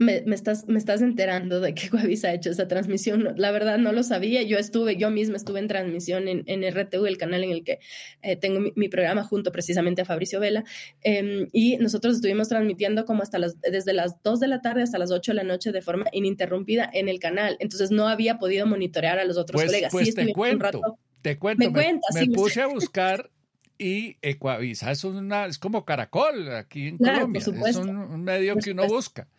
[0.00, 3.34] me, estás, me estás enterando de que Guavisa ha hecho esa transmisión.
[3.36, 4.42] La verdad no lo sabía.
[4.42, 7.80] Yo estuve, yo misma estuve en transmisión en, en RTU, el canal en el que
[8.22, 10.64] eh, tengo mi, programa junto precisamente a Fabricio Vela.
[11.02, 14.98] Em, y nosotros estuvimos transmitiendo como hasta las, desde las 2 de la tarde hasta
[14.98, 17.56] las 8 de la noche de forma ininterrumpida en el canal.
[17.58, 19.92] Entonces no había podido monitorear a los otros pues, colegas.
[19.92, 21.70] Pues te cuento, te cuento.
[21.70, 23.30] Me, me, puse a buscar
[23.78, 27.38] y Ecuavisa es, una, es como Caracol aquí en Colombia.
[27.38, 29.28] Es un, medio que uno busca.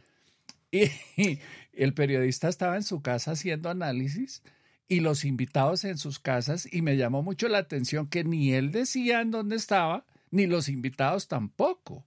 [0.72, 1.40] Y
[1.74, 4.44] el periodista estaba en su casa haciendo análisis
[4.88, 8.72] y los invitados en sus casas y me llamó mucho la atención que ni él
[8.72, 12.06] decía en dónde estaba, ni los invitados tampoco.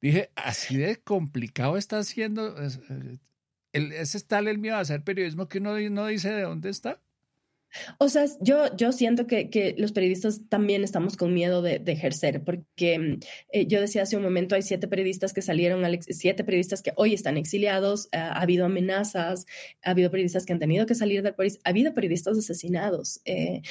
[0.00, 3.18] Dije, así de complicado está haciendo, eh,
[3.72, 7.00] ese es tal el miedo a hacer periodismo que uno no dice de dónde está.
[7.98, 11.92] O sea, yo, yo siento que, que, los periodistas también estamos con miedo de, de
[11.92, 13.18] ejercer, porque
[13.52, 17.14] eh, yo decía hace un momento, hay siete periodistas que salieron, siete periodistas que hoy
[17.14, 19.46] están exiliados, eh, ha habido amenazas,
[19.82, 23.20] ha habido periodistas que han tenido que salir del país, ha habido periodistas asesinados.
[23.24, 23.62] Eh,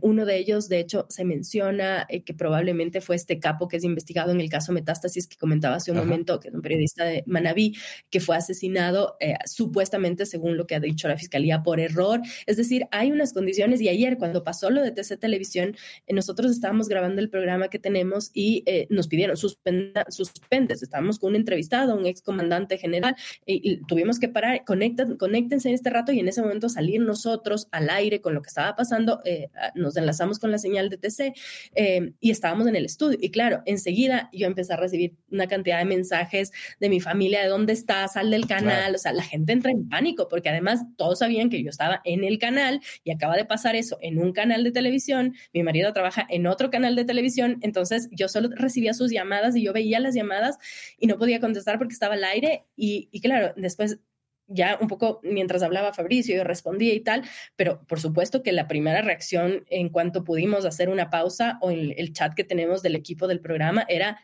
[0.00, 4.32] uno de ellos, de hecho, se menciona que probablemente fue este capo que es investigado
[4.32, 7.76] en el caso Metástasis que comentaba hace un momento, que es un periodista de Manabí,
[8.10, 12.20] que fue asesinado supuestamente, según lo que ha dicho la fiscalía, por error.
[12.46, 13.41] Es decir, hay unas condiciones.
[13.80, 15.76] Y ayer, cuando pasó lo de TC Televisión,
[16.06, 20.82] eh, nosotros estábamos grabando el programa que tenemos y eh, nos pidieron suspenda, suspendes.
[20.82, 23.16] Estábamos con un entrevistado, un ex comandante general,
[23.46, 27.68] y, tuvimos que parar, conecten, conéctense en este rato y en ese momento salir nosotros
[27.72, 29.20] al aire con lo que estaba pasando.
[29.24, 31.34] Eh, nos enlazamos con la señal de TC
[32.20, 33.18] y estábamos en el estudio.
[33.20, 37.48] Y claro, enseguida yo empecé a recibir una cantidad de mensajes de mi familia, de
[37.48, 38.94] dónde está, sal del canal.
[38.94, 42.24] O sea, la gente entra en pánico porque además todos sabían que yo estaba en
[42.24, 46.26] el canal y acaba de pasar eso en un canal de televisión, mi marido trabaja
[46.28, 50.14] en otro canal de televisión, entonces yo solo recibía sus llamadas y yo veía las
[50.14, 50.58] llamadas
[50.98, 53.98] y no podía contestar porque estaba al aire y, claro, después
[54.48, 57.22] ya un poco mientras hablaba Fabricio, yo respondía y tal,
[57.56, 61.94] pero por supuesto que la primera reacción en cuanto pudimos hacer una pausa o en
[61.96, 64.18] el chat que tenemos del equipo del programa era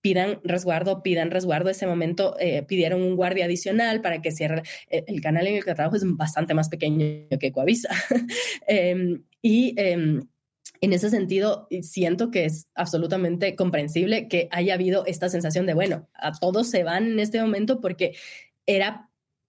[0.00, 1.70] pidan resguardo, pidan resguardo.
[1.70, 4.62] Ese momento eh, pidieron un guardia adicional para que cierre.
[4.90, 7.90] Eh, el canal en el que trabajo es bastante más pequeño que Coavisa.
[8.66, 10.22] Em, y em,
[10.80, 16.08] en ese sentido, siento que es absolutamente comprensible que haya habido esta sensación de, bueno,
[16.14, 18.14] a todos se van en este momento porque
[18.66, 19.07] era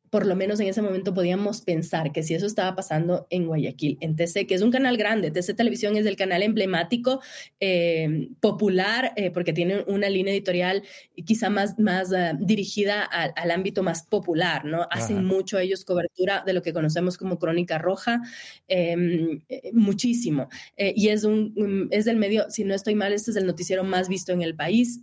[0.09, 3.97] por lo menos en ese momento podíamos pensar que si eso estaba pasando en Guayaquil,
[4.01, 7.21] en TC, que es un canal grande, TC Televisión es el canal emblemático,
[7.59, 10.83] eh, popular, eh, porque tiene una línea editorial
[11.25, 14.87] quizá más, más uh, dirigida al ámbito más popular, ¿no?
[14.89, 18.21] Hacen mucho ellos cobertura de lo que conocemos como crónica roja,
[18.67, 20.49] em, eh, muchísimo.
[20.77, 24.09] y es, un, es del medio, si no estoy mal, este es el noticiero más
[24.09, 25.01] visto en el país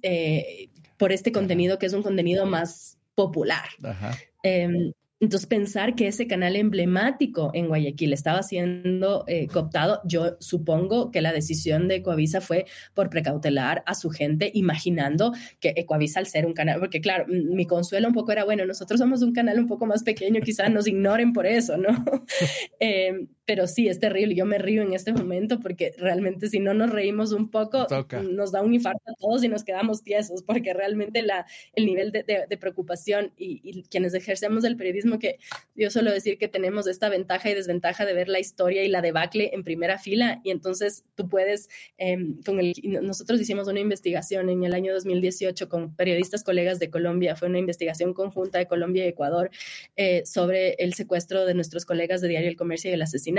[0.97, 3.69] por este contenido que es un contenido más popular.
[3.83, 4.17] Ajá.
[4.47, 11.11] Em, entonces, pensar que ese canal emblemático en Guayaquil estaba siendo eh, cooptado, yo supongo
[11.11, 16.27] que la decisión de Ecoavisa fue por precautelar a su gente, imaginando que Ecoavisa al
[16.27, 19.59] ser un canal, porque claro, mi consuelo un poco era, bueno, nosotros somos un canal
[19.59, 21.89] un poco más pequeño, quizás nos ignoren por eso, ¿no?
[22.81, 24.35] eh, pero sí, es terrible.
[24.35, 27.87] Yo me río en este momento porque realmente si no nos reímos un poco,
[28.29, 32.11] nos da un infarto a todos y nos quedamos tiesos, porque realmente la, el nivel
[32.11, 35.39] de, de, preocupación y, y, quienes ejercemos el periodismo, que
[35.77, 39.01] yo suelo decir que tenemos esta ventaja y desventaja de ver la historia y la
[39.01, 41.69] debacle en primera fila, y entonces tú puedes,
[41.99, 46.91] em, con el, nosotros hicimos una investigación en el año 2018 con periodistas colegas de
[46.91, 49.51] Colombia, fue una investigación conjunta de Colombia y Ecuador
[49.95, 53.36] eh, sobre el secuestro de nuestros colegas de Diario El Comercio y el asesinato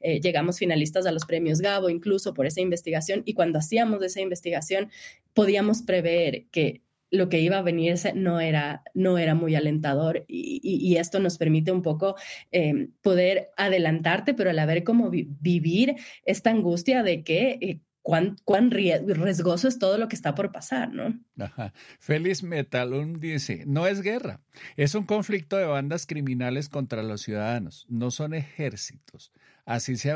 [0.00, 4.20] eh, llegamos finalistas a los premios Gabo incluso por esa investigación y cuando hacíamos esa
[4.20, 4.90] investigación
[5.32, 10.96] podíamos prever que lo que iba a venirse no era, no era muy alentador y,
[10.96, 12.16] esto nos permite un poco
[12.52, 17.58] eh, poder adelantarte, pero al haber cómo vivir esta angustia de que...
[17.60, 21.18] Eh, cuán, cuán riesgoso es todo lo que está por pasar, ¿no?
[21.38, 21.72] Ajá.
[21.98, 24.42] Félix Metalum dice, no es guerra,
[24.76, 29.32] es un conflicto de bandas criminales contra los ciudadanos, no son ejércitos,
[29.64, 30.14] así se,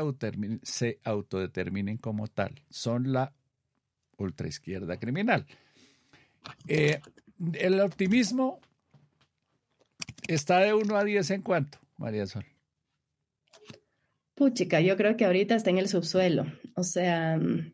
[0.61, 3.33] se autodeterminen como tal, son la
[4.17, 5.47] ultraizquierda criminal.
[6.67, 7.01] Eh,
[7.53, 8.59] el optimismo
[10.27, 12.45] está de 1 a 10 en cuánto, María Sol.
[14.35, 16.45] Puchica, yo creo que ahorita está en el subsuelo.
[16.75, 17.73] O sea, mm,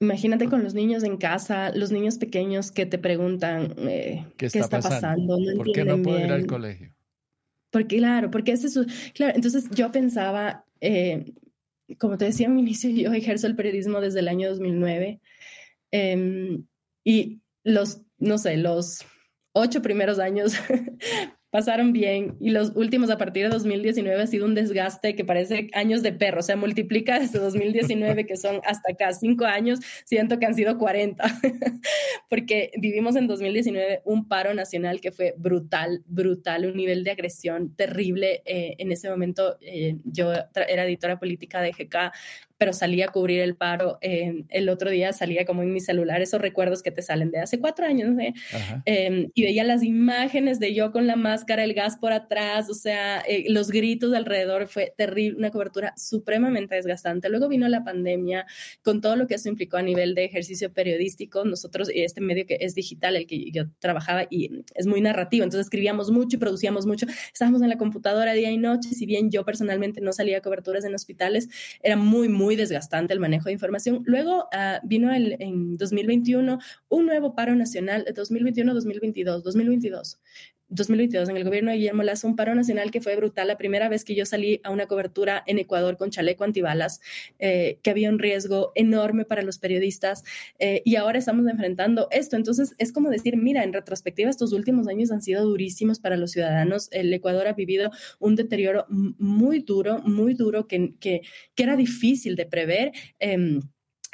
[0.00, 4.80] imagínate con los niños en casa, los niños pequeños que te preguntan eh, ¿Qué, está
[4.80, 5.38] pasando?
[5.56, 6.92] ¿Por qué no puedo ir al colegio?
[7.70, 8.86] Porque, claro, porque ese es su...
[9.14, 11.32] Claro, entonces yo pensaba, eh,
[11.98, 15.20] como te decía un inicio, yo ejerzo el periodismo desde el año 2009
[15.90, 16.64] em,
[17.02, 19.04] y los, no sé, los
[19.52, 20.54] ocho primeros años
[21.54, 25.68] pasaron bien y los últimos a partir de 2019 ha sido un desgaste que parece
[25.72, 30.40] años de perro, o sea, multiplica desde 2019 que son hasta acá cinco años, siento
[30.40, 31.22] que han sido 40,
[32.28, 37.76] porque vivimos en 2019 un paro nacional que fue brutal, brutal, un nivel de agresión
[37.76, 38.42] terrible.
[38.46, 42.10] Eh, en ese momento eh, yo era editora política de GK
[42.64, 43.98] pero salía a cubrir el paro.
[44.00, 47.40] Eh, el otro día salía como en mi celular esos recuerdos que te salen de
[47.40, 48.22] hace cuatro años, ¿no?
[48.86, 52.74] eh, y veía las imágenes de yo con la máscara, el gas por atrás, o
[52.74, 57.28] sea, eh, los gritos alrededor, fue terrible, una cobertura supremamente desgastante.
[57.28, 58.46] Luego vino la pandemia,
[58.82, 61.44] con todo lo que eso implicó a nivel de ejercicio periodístico.
[61.44, 65.44] Nosotros, y este medio que es digital, el que yo trabajaba, y es muy narrativo,
[65.44, 67.04] entonces escribíamos mucho y producíamos mucho.
[67.30, 70.86] Estábamos en la computadora día y noche, si bien yo personalmente no salía a coberturas
[70.86, 71.50] en hospitales,
[71.82, 74.02] era muy, muy desgastante el manejo de información.
[74.06, 80.20] Luego uh, vino el, en 2021 un nuevo paro nacional, 2021-2022, 2022.
[80.68, 83.48] 2022 en el gobierno de Guillermo Lazo un paro nacional que fue brutal.
[83.48, 87.00] La primera vez que yo salí a una cobertura en Ecuador con chaleco antibalas,
[87.38, 90.24] eh, que había un riesgo enorme para los periodistas
[90.58, 92.36] eh, y ahora estamos enfrentando esto.
[92.36, 96.32] Entonces es como decir, mira, en retrospectiva estos últimos años han sido durísimos para los
[96.32, 96.88] ciudadanos.
[96.92, 101.22] El Ecuador ha vivido un deterioro muy duro, muy duro que, que,
[101.54, 102.92] que era difícil de prever.
[103.20, 103.60] Eh,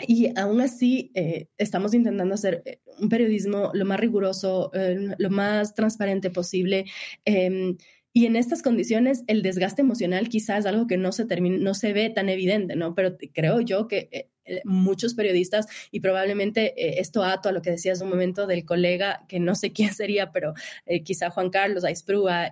[0.06, 5.30] y aún así, eh, estamos intentando hacer eh, un periodismo lo más riguroso, eh, lo
[5.30, 6.86] más transparente posible.
[7.24, 7.76] Em,
[8.12, 11.74] y en estas condiciones, el desgaste emocional quizás es algo que no se, termina, no
[11.74, 12.94] se ve tan evidente, ¿no?
[12.94, 14.30] Pero creo yo que
[14.64, 19.24] muchos periodistas y probablemente eh, esto ato a lo que decías un momento del colega,
[19.28, 20.54] que no sé quién sería, pero
[20.86, 22.50] eh, quizá Juan Carlos Aisprúa,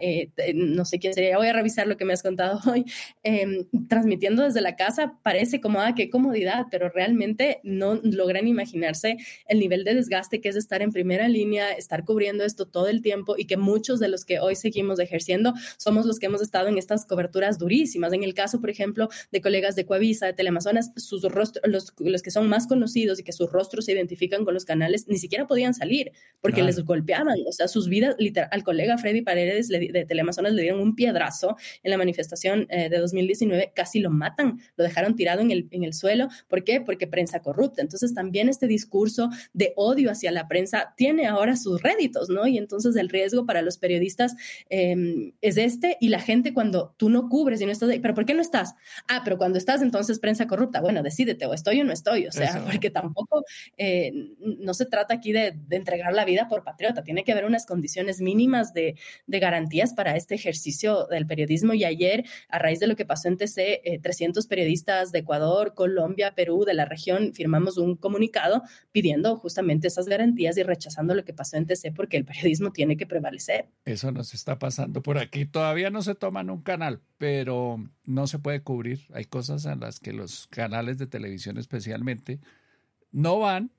[0.54, 2.84] no sé quién sería, voy a revisar lo que me has contado hoy,
[3.22, 9.16] em, transmitiendo desde la casa parece como, ah, qué comodidad, pero realmente no logran imaginarse
[9.46, 13.02] el nivel de desgaste que es estar en primera línea, estar cubriendo esto todo el
[13.02, 16.68] tiempo y que muchos de los que hoy seguimos ejerciendo somos los que hemos estado
[16.68, 18.12] en estas coberturas durísimas.
[18.12, 22.22] En el caso, por ejemplo, de colegas de Coavisa, de Teleamazonas, sus rostros, los los,
[22.22, 25.46] que son más conocidos y que sus rostros se identifican con los canales, ni siquiera
[25.46, 27.36] podían salir porque les golpeaban.
[27.46, 31.56] O sea, sus vidas, literal, al colega Freddy Paredes de Teleamazonas le dieron un piedrazo
[31.82, 35.84] en la manifestación eh, de 2019, casi lo matan, lo dejaron tirado en el, en
[35.84, 36.28] el suelo.
[36.48, 36.80] ¿Por qué?
[36.80, 37.82] Porque prensa corrupta.
[37.82, 42.46] Entonces, también este discurso de odio hacia la prensa tiene ahora sus réditos, ¿no?
[42.46, 44.34] Y entonces el riesgo para los periodistas
[44.68, 48.14] em, es este y la gente cuando tú no cubres y no estás ahí, pero
[48.14, 48.74] ¿por qué no estás?
[49.08, 52.64] Ah, pero cuando estás entonces prensa corrupta, bueno, decídete o estoy no estoy, o sea,
[52.64, 53.44] porque tampoco
[53.76, 57.66] eh, no se trata aquí de, entregar la vida por patriota, tiene que haber unas
[57.66, 62.96] condiciones mínimas de, garantías para este ejercicio del periodismo y ayer, a raíz de lo
[62.96, 67.78] que pasó en TC, 300 eh, periodistas de Ecuador, Colombia, Perú, de la región, firmamos
[67.78, 68.62] un comunicado
[68.92, 72.96] pidiendo justamente esas garantías y rechazando lo que pasó en TC porque el periodismo tiene
[72.96, 73.68] que prevalecer.
[73.84, 75.46] Eso nos está pasando por aquí.
[75.46, 79.06] Todavía no se toman un canal, pero no se puede cubrir.
[79.12, 82.40] Hay cosas en las que los canales de televisión especialmente
[83.12, 83.70] no van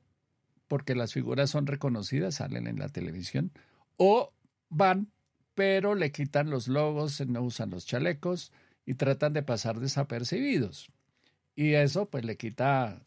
[0.69, 3.51] porque las figuras son reconocidas, salen en la televisión,
[3.97, 4.31] o
[4.69, 5.11] van,
[5.55, 8.53] pero le quitan los logos, no usan los chalecos
[8.85, 10.91] y tratan de pasar desapercibidos.
[11.55, 13.01] Y eso pues le quita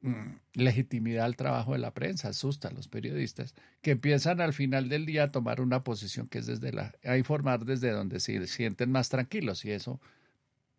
[0.00, 4.88] mm, legitimidad al trabajo de la prensa, asusta a los periodistas que empiezan al final
[4.88, 8.46] del día a tomar una posición que es desde la, a informar desde donde se
[8.46, 10.00] sienten más tranquilos y eso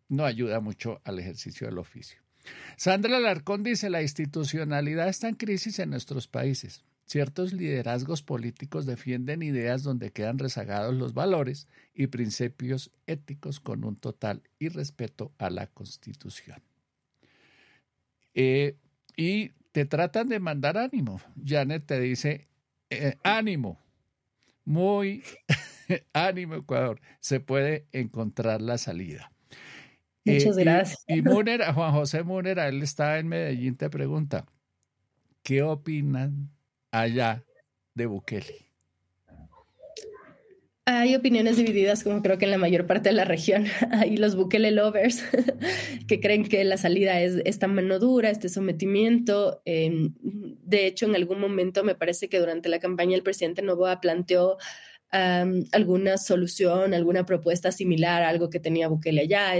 [0.08, 2.18] no ayuda mucho al ejercicio del oficio.
[2.76, 6.84] Sandra Alarcón dice, la institucionalidad está en crisis en nuestros países.
[7.06, 13.96] Ciertos liderazgos políticos defienden ideas donde quedan rezagados los valores y principios éticos con un
[13.96, 16.62] total irrespeto a la Constitución.
[18.34, 18.76] Eh,
[19.16, 21.20] y te tratan de mandar ánimo.
[21.42, 22.46] Janet te dice,
[22.90, 23.80] eh, ánimo,
[24.64, 25.22] muy
[26.12, 29.32] ánimo Ecuador, se puede encontrar la salida.
[30.34, 31.04] Muchas gracias.
[31.06, 34.46] Y, Juan José Múnera, él está en Medellín, te pregunta,
[35.42, 36.50] ¿qué opinan
[36.90, 37.44] allá
[37.94, 38.68] de Bukele?
[40.90, 43.66] Hay opiniones divididas, como creo que en la mayor parte de la región.
[43.92, 45.22] Hay los Bukele lovers
[46.08, 49.60] que creen que la salida es esta mano dura, este sometimiento.
[49.66, 54.00] Em, de hecho, en algún momento me parece que durante la campaña el presidente Novoa
[54.00, 54.56] planteó
[55.10, 59.54] alguna solución, alguna propuesta similar a algo que tenía Bukele allá,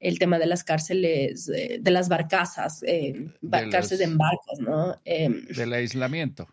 [0.00, 3.26] el tema de las cárceles, eh, de las barcazas, eh,
[3.70, 5.00] cárceles de embarcos, ¿no?
[5.04, 6.48] Em, del aislamiento.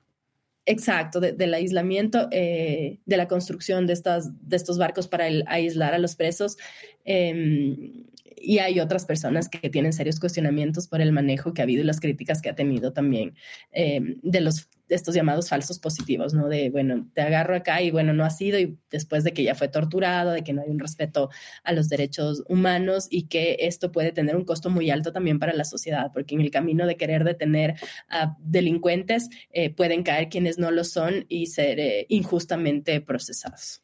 [0.67, 5.99] Exacto, del aislamiento, eh, de la construcción de, estas, de estos barcos para aislar a
[5.99, 6.57] los presos.
[7.03, 11.81] Em, y hay otras personas que tienen serios cuestionamientos por el manejo que ha habido
[11.81, 13.35] y las críticas que ha tenido también
[13.71, 16.47] em, de los estos llamados falsos positivos, ¿no?
[16.47, 19.55] De, bueno, te agarro acá y bueno, no ha sido y después de que ya
[19.55, 21.29] fue torturado, de que no hay un respeto
[21.63, 25.53] a los derechos humanos y que esto puede tener un costo muy alto también para
[25.53, 27.75] la sociedad, porque en el camino de querer detener
[28.09, 33.83] a delincuentes eh, pueden caer quienes no lo son y ser eh, injustamente procesados.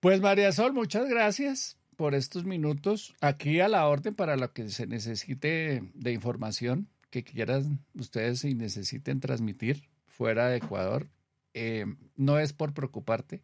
[0.00, 4.70] Pues María Sol, muchas gracias por estos minutos aquí a la orden para lo que
[4.70, 9.82] se necesite de información que quieran ustedes y necesiten transmitir
[10.20, 11.08] fuera de Ecuador.
[11.54, 13.42] Eh, no es por preocuparte,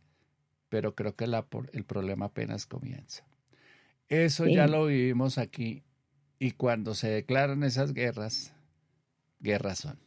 [0.69, 3.27] pero creo que el problema apenas comienza.
[4.11, 5.85] Eso ya lo vivimos aquí
[6.39, 8.53] y cuando se declaran esas guerras,
[9.41, 9.99] guerras son.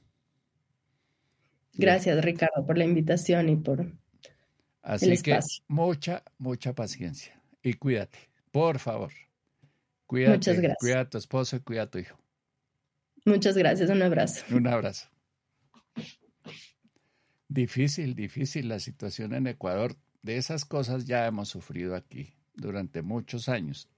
[1.73, 3.91] Gracias, Ricardo, por la invitación y por
[4.83, 5.63] Así el espacio.
[5.67, 8.19] que mucha, mucha paciencia y cuídate,
[8.51, 9.11] por favor.
[10.05, 10.77] Cuídate, Muchas gracias.
[10.79, 12.19] Cuida a tu esposo y cuida a tu hijo.
[13.25, 14.45] Muchas gracias, un abrazo.
[14.55, 15.09] Un abrazo.
[17.51, 19.95] Difícil, difícil la situación en Ecuador.
[20.21, 23.89] De esas cosas ya hemos sufrido aquí durante muchos años.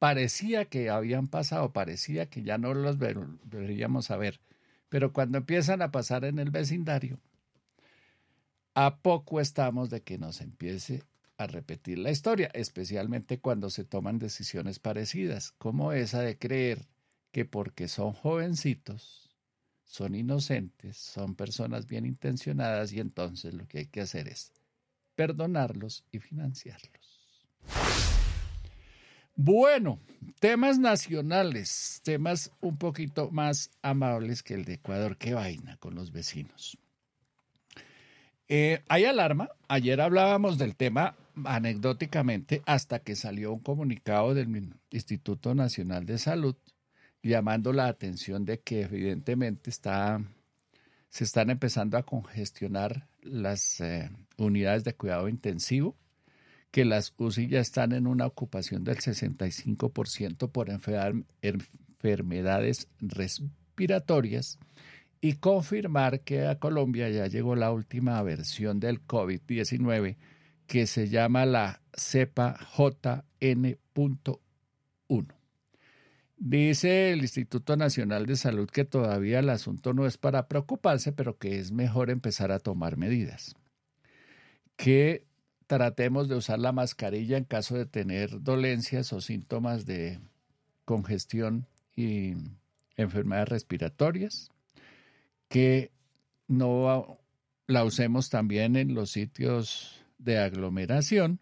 [0.00, 4.40] Parecía que habían pasado, parecía que ya no los deberíamos a ver,
[4.88, 7.20] pero cuando empiezan a pasar en el vecindario,
[8.74, 11.04] a poco estamos de que nos empiece
[11.36, 16.88] a repetir la historia, especialmente cuando se toman decisiones parecidas, como esa de creer
[17.30, 19.29] que porque son jovencitos
[19.90, 24.52] son inocentes, son personas bien intencionadas y entonces lo que hay que hacer es
[25.16, 27.18] perdonarlos y financiarlos.
[29.34, 29.98] Bueno,
[30.38, 35.16] temas nacionales, temas un poquito más amables que el de Ecuador.
[35.16, 36.78] Qué vaina con los vecinos.
[38.46, 39.50] Eh, hay alarma.
[39.66, 46.54] Ayer hablábamos del tema anecdóticamente hasta que salió un comunicado del Instituto Nacional de Salud
[47.22, 50.22] llamando la atención de que evidentemente está,
[51.08, 55.96] se están empezando a congestionar las eh, unidades de cuidado intensivo,
[56.70, 60.68] que las UCI ya están en una ocupación del 65% por
[61.42, 64.58] enfermedades respiratorias
[65.20, 70.16] y confirmar que a Colombia ya llegó la última versión del COVID-19
[70.66, 75.39] que se llama la cepa JN.1.
[76.42, 81.36] Dice el Instituto Nacional de Salud que todavía el asunto no es para preocuparse, pero
[81.36, 83.54] que es mejor empezar a tomar medidas.
[84.76, 85.26] Que
[85.66, 90.18] tratemos de usar la mascarilla en caso de tener dolencias o síntomas de
[90.86, 92.32] congestión y
[92.96, 94.50] enfermedades respiratorias.
[95.48, 95.92] Que
[96.48, 97.18] no
[97.66, 101.38] la usemos también en los sitios de aglomeración.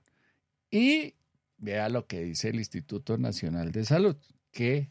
[0.73, 1.15] Y
[1.57, 4.17] vea lo que dice el Instituto Nacional de Salud
[4.59, 4.91] que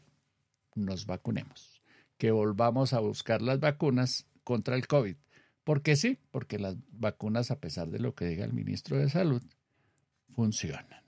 [0.74, 1.82] nos vacunemos,
[2.16, 5.16] que volvamos a buscar las vacunas contra el COVID.
[5.62, 9.42] Porque sí, porque las vacunas, a pesar de lo que diga el ministro de Salud,
[10.34, 11.02] funcionan.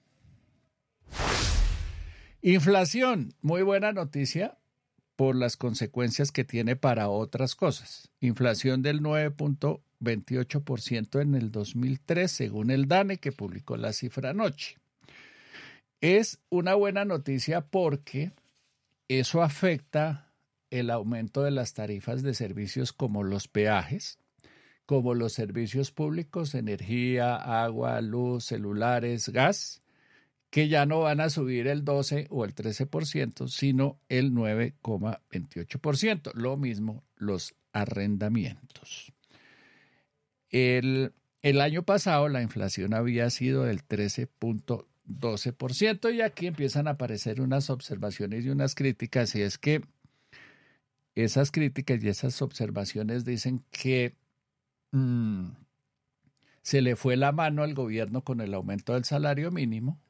[2.42, 4.58] Inflación, muy buena noticia
[5.16, 8.11] por las consecuencias que tiene para otras cosas.
[8.20, 14.76] Inflación del 9.28% en el 2003, según el DANE, que publicó la cifra anoche.
[16.02, 18.32] Es una buena noticia porque
[19.18, 20.30] eso afecta
[20.70, 24.20] el aumento de las tarifas de servicios como los peajes,
[24.86, 29.82] como los servicios públicos, energía, agua, luz, celulares, gas,
[30.48, 36.32] que ya no van a subir el 12 o el 13%, sino el 9,28%.
[36.34, 39.12] Lo mismo los arrendamientos.
[40.50, 44.86] El, el, año pasado la inflación había sido del 13.2%.
[45.18, 49.82] 12% y aquí empiezan a aparecer unas observaciones y unas críticas y es que
[51.14, 54.14] esas críticas y esas observaciones dicen que
[54.92, 55.48] mm,
[56.62, 60.00] se le fue la mano al gobierno con el aumento del salario mínimo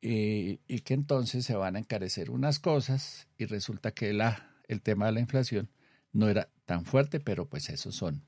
[0.00, 4.10] y, que entonces se van a encarecer unas cosas y resulta que
[4.68, 5.68] el tema de la inflación
[6.12, 8.22] no era tan fuerte, pero pues esos son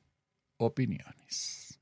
[0.56, 1.78] opiniones.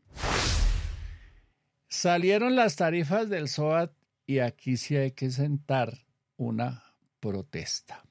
[1.96, 3.90] Salieron las tarifas del SOAT
[4.26, 6.04] y aquí sí hay que sentar
[6.36, 6.84] una
[7.20, 8.04] protesta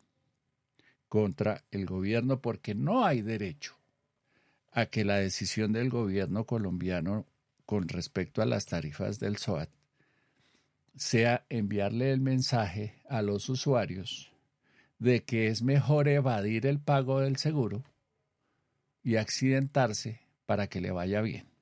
[1.07, 3.77] contra el gobierno porque no hay derecho
[4.71, 7.27] a que la decisión del gobierno colombiano
[7.67, 9.69] con respecto a las tarifas del SOAT
[10.95, 14.33] sea enviarle el mensaje a los usuarios
[14.97, 17.83] de que es mejor evadir el pago del seguro
[19.03, 21.54] y accidentarse para que le vaya bien.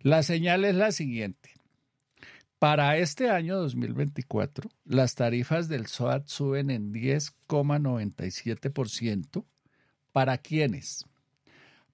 [0.00, 1.50] La señal es la siguiente.
[2.58, 9.44] Para este año 2024, las tarifas del SOAT suben en 10,97%.
[10.12, 11.04] ¿Para quiénes?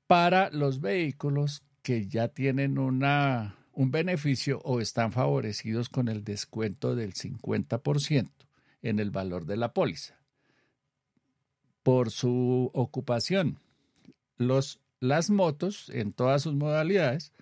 [0.06, 6.94] Para los vehículos que ya tienen una, un beneficio o están favorecidos con el descuento
[6.94, 8.30] del 50%
[8.82, 10.20] en el valor de la póliza.
[11.82, 13.58] Por su ocupación,
[14.36, 17.32] los, las motos en todas sus modalidades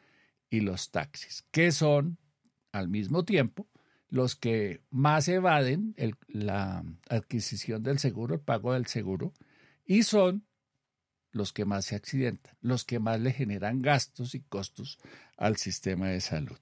[0.52, 2.18] y los taxis, que son
[2.72, 3.66] al mismo tiempo
[4.10, 5.96] los que más evaden
[6.28, 9.32] la adquisición del seguro, el pago del seguro,
[9.86, 10.44] y son
[11.30, 14.98] los que más se accidentan, los que más le generan gastos y costos
[15.38, 16.60] al sistema de salud.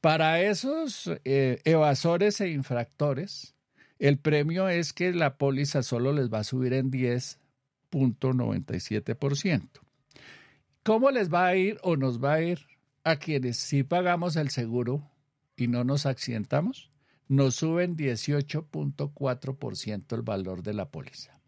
[0.00, 3.56] Para esos eh, evasores e infractores,
[3.98, 9.68] el premio es que la póliza solo les va a subir en 10.97%.
[10.84, 12.71] ¿Cómo les va a ir o nos va a ir
[13.04, 15.10] a quienes sí pagamos el seguro
[15.56, 16.90] y no nos accidentamos,
[17.28, 21.40] nos suben 18.4% el valor de la póliza.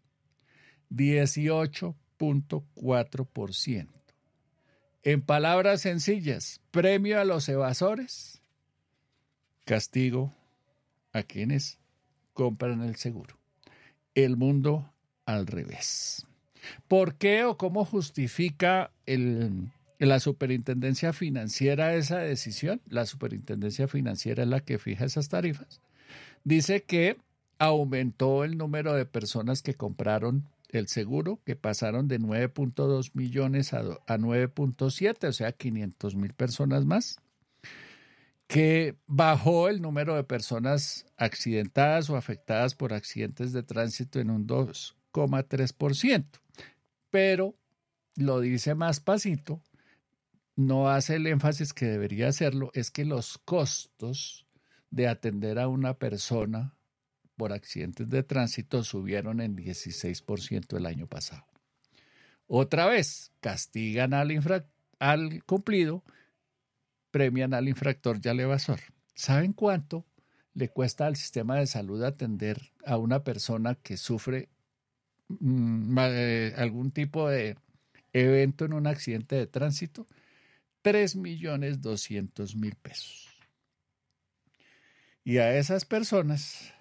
[0.89, 3.87] 18.4%.
[5.03, 8.41] En palabras sencillas, premio a los evasores,
[9.63, 10.33] castigo
[11.13, 11.77] a quienes
[12.33, 13.37] compran el seguro.
[14.15, 14.91] El mundo
[15.25, 16.25] al revés.
[16.87, 24.49] ¿Por qué o cómo justifica el la superintendencia financiera esa decisión, la superintendencia financiera es
[24.49, 25.81] la que fija esas tarifas,
[26.43, 27.17] dice que
[27.57, 33.83] aumentó el número de personas que compraron el seguro, que pasaron de 9.2 millones a,
[33.83, 37.19] 9.7, o sea, 500 mil personas más,
[38.47, 44.47] que bajó el número de personas accidentadas o afectadas por accidentes de tránsito en un
[44.47, 46.25] 2,3%,
[47.09, 47.55] pero
[48.15, 49.61] lo dice más pasito,
[50.55, 54.45] no hace el énfasis que debería hacerlo, es que los costos
[54.89, 56.75] de atender a una persona
[57.35, 61.45] por accidentes de tránsito subieron en 16% el año pasado.
[62.47, 64.31] Otra vez, castigan al,
[64.99, 66.03] al cumplido,
[67.11, 68.79] premian al infractor y al evasor.
[69.13, 70.05] ¿Saben cuánto
[70.53, 74.49] le cuesta al sistema de salud atender a una persona que sufre
[75.27, 77.57] mm, eh, algún tipo de
[78.13, 80.07] evento en un accidente de tránsito?
[80.85, 83.27] 3 millones 200 mil pesos.
[85.23, 86.71] Y a esas personas,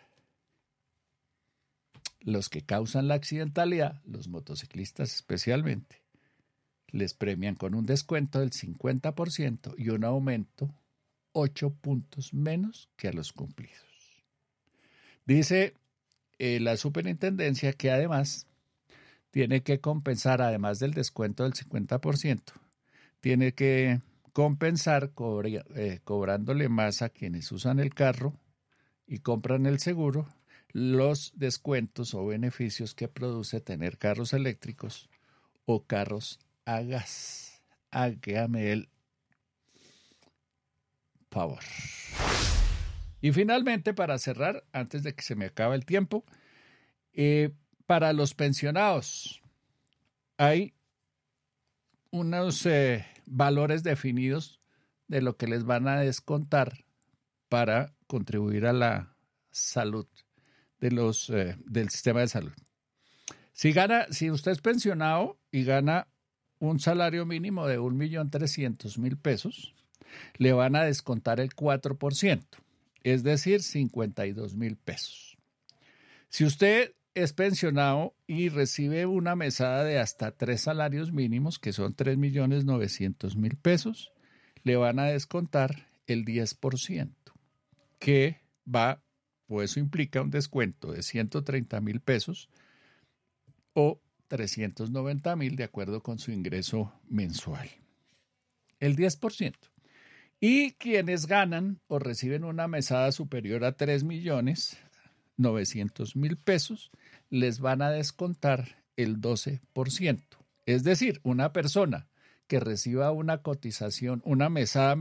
[2.20, 6.02] los que causan la accidentalidad, los motociclistas especialmente,
[6.88, 10.74] les premian con un descuento del 50% y un aumento
[11.32, 13.80] 8 puntos menos que a los cumplidos.
[15.24, 15.72] Dice
[16.38, 18.48] eh, la superintendencia que además
[19.30, 22.63] tiene que compensar, además del descuento del 50%,
[23.24, 24.02] tiene que
[24.34, 25.12] compensar
[25.76, 28.38] eh, cobrándole más a quienes usan el carro
[29.06, 30.28] y compran el seguro
[30.72, 35.08] los descuentos o beneficios que produce tener carros eléctricos
[35.64, 37.62] o carros a gas.
[37.90, 38.90] Hágame el
[41.30, 41.62] favor.
[43.22, 46.26] Y finalmente, para cerrar, antes de que se me acabe el tiempo,
[47.14, 47.52] eh,
[47.86, 49.40] para los pensionados
[50.36, 50.74] hay
[52.10, 54.60] unos eh, valores definidos
[55.08, 56.84] de lo que les van a descontar
[57.48, 59.16] para contribuir a la
[59.50, 60.06] salud
[60.80, 62.52] de los, eh, del sistema de salud.
[63.52, 66.08] Si gana, si usted es pensionado y gana
[66.58, 69.74] un salario mínimo de 1.300.000 pesos,
[70.36, 72.44] le van a descontar el 4%,
[73.02, 75.36] es decir, 52 mil pesos.
[76.28, 81.94] Si usted es pensionado y recibe una mesada de hasta tres salarios mínimos, que son
[81.94, 84.12] 3 millones 900 mil pesos,
[84.64, 87.12] le van a descontar el 10%,
[87.98, 88.40] que
[88.72, 89.02] va,
[89.46, 92.48] pues eso implica un descuento de 130 mil pesos
[93.74, 97.70] o 390 mil de acuerdo con su ingreso mensual.
[98.80, 99.54] El 10%.
[100.40, 104.76] Y quienes ganan o reciben una mesada superior a 3 millones
[105.36, 106.90] 900 mil pesos,
[107.34, 110.22] les van a descontar el 12%.
[110.66, 112.06] Es decir, una persona
[112.46, 114.96] que reciba una cotización, una mesada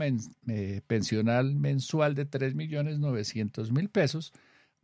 [0.48, 4.32] eh, pensional mensual de 3 millones 900 mil pesos,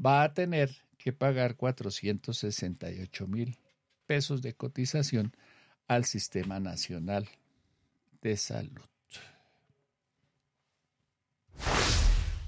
[0.05, 3.59] va a tener que pagar 468 mil
[4.07, 5.33] pesos de cotización
[5.89, 7.29] al Sistema Nacional
[8.23, 8.85] de Salud.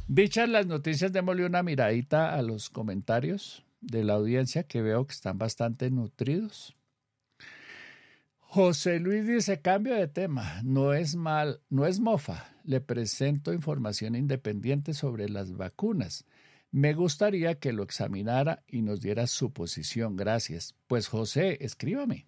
[0.07, 5.13] Dichas las noticias, démosle una miradita a los comentarios de la audiencia que veo que
[5.13, 6.75] están bastante nutridos.
[8.39, 14.15] José Luis dice, cambio de tema, no es mal, no es mofa, le presento información
[14.15, 16.25] independiente sobre las vacunas.
[16.71, 20.17] Me gustaría que lo examinara y nos diera su posición.
[20.17, 20.75] Gracias.
[20.87, 22.27] Pues José, escríbame.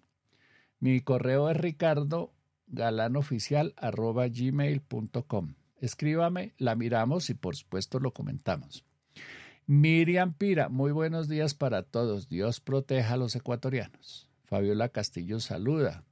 [0.79, 2.33] Mi correo es ricardo
[5.79, 8.85] Escríbame, la miramos y por supuesto lo comentamos.
[9.67, 12.29] Miriam Pira, muy buenos días para todos.
[12.29, 14.29] Dios proteja a los ecuatorianos.
[14.43, 16.03] Fabiola Castillo saluda.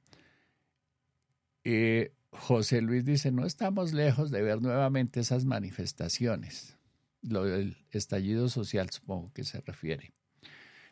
[1.64, 6.80] Eh, José Luis dice, no estamos lejos de ver nuevamente esas manifestaciones.
[7.22, 10.14] Lo del estallido social supongo que se refiere.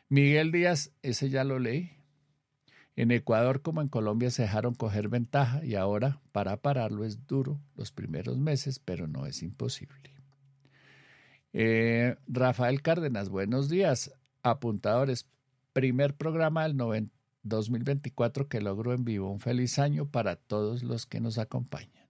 [0.07, 1.91] Miguel Díaz, ese ya lo leí.
[2.95, 7.59] En Ecuador como en Colombia se dejaron coger ventaja y ahora para pararlo es duro
[7.75, 10.20] los primeros meses, pero no es imposible.
[11.53, 14.13] Eh, Rafael Cárdenas, buenos días.
[14.43, 15.27] Apuntadores,
[15.73, 17.09] primer programa del
[17.43, 19.31] 2024 que logro en vivo.
[19.31, 22.07] Un feliz año para todos los que nos acompañan.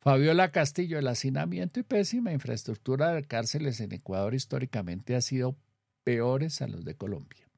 [0.00, 5.56] Fabiola Castillo, el hacinamiento y pésima infraestructura de cárceles en Ecuador históricamente ha sido
[6.02, 7.48] peores a los de Colombia.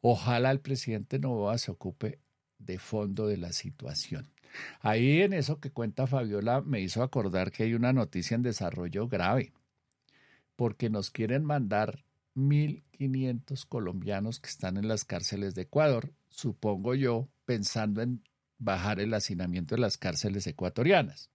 [0.00, 2.20] Ojalá el presidente Novoa se ocupe
[2.58, 4.30] de fondo de la situación.
[4.80, 9.08] Ahí en eso que cuenta Fabiola me hizo acordar que hay una noticia en desarrollo
[9.08, 9.52] grave,
[10.58, 12.04] porque nos quieren mandar
[12.34, 18.24] 1.500 colombianos que están en las cárceles de Ecuador, supongo yo, pensando en
[18.58, 21.30] bajar el hacinamiento de las cárceles ecuatorianas.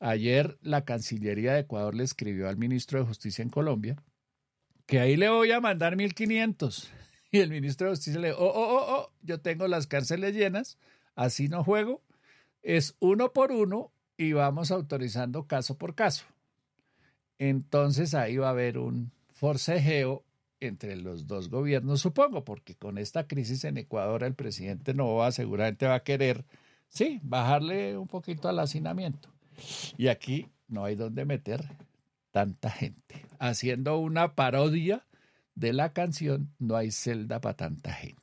[0.00, 4.02] Ayer la Cancillería de Ecuador le escribió al ministro de Justicia en Colombia
[4.84, 6.88] que ahí le voy a mandar 1.500
[7.30, 10.34] y el ministro de Justicia le dijo, oh, oh, oh, oh, yo tengo las cárceles
[10.34, 10.76] llenas,
[11.14, 12.02] así no juego.
[12.62, 16.24] Es uno por uno y vamos autorizando caso por caso.
[17.40, 20.22] Entonces ahí va a haber un forcejeo
[20.60, 25.86] entre los dos gobiernos, supongo, porque con esta crisis en Ecuador el presidente Novoa seguramente
[25.86, 26.44] va a querer,
[26.90, 29.30] sí, bajarle un poquito al hacinamiento.
[29.96, 31.64] Y aquí no hay donde meter
[32.30, 35.06] tanta gente, haciendo una parodia
[35.54, 38.20] de la canción No hay celda para tanta gente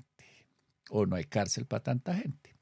[0.91, 2.55] o no hay cárcel para tanta gente.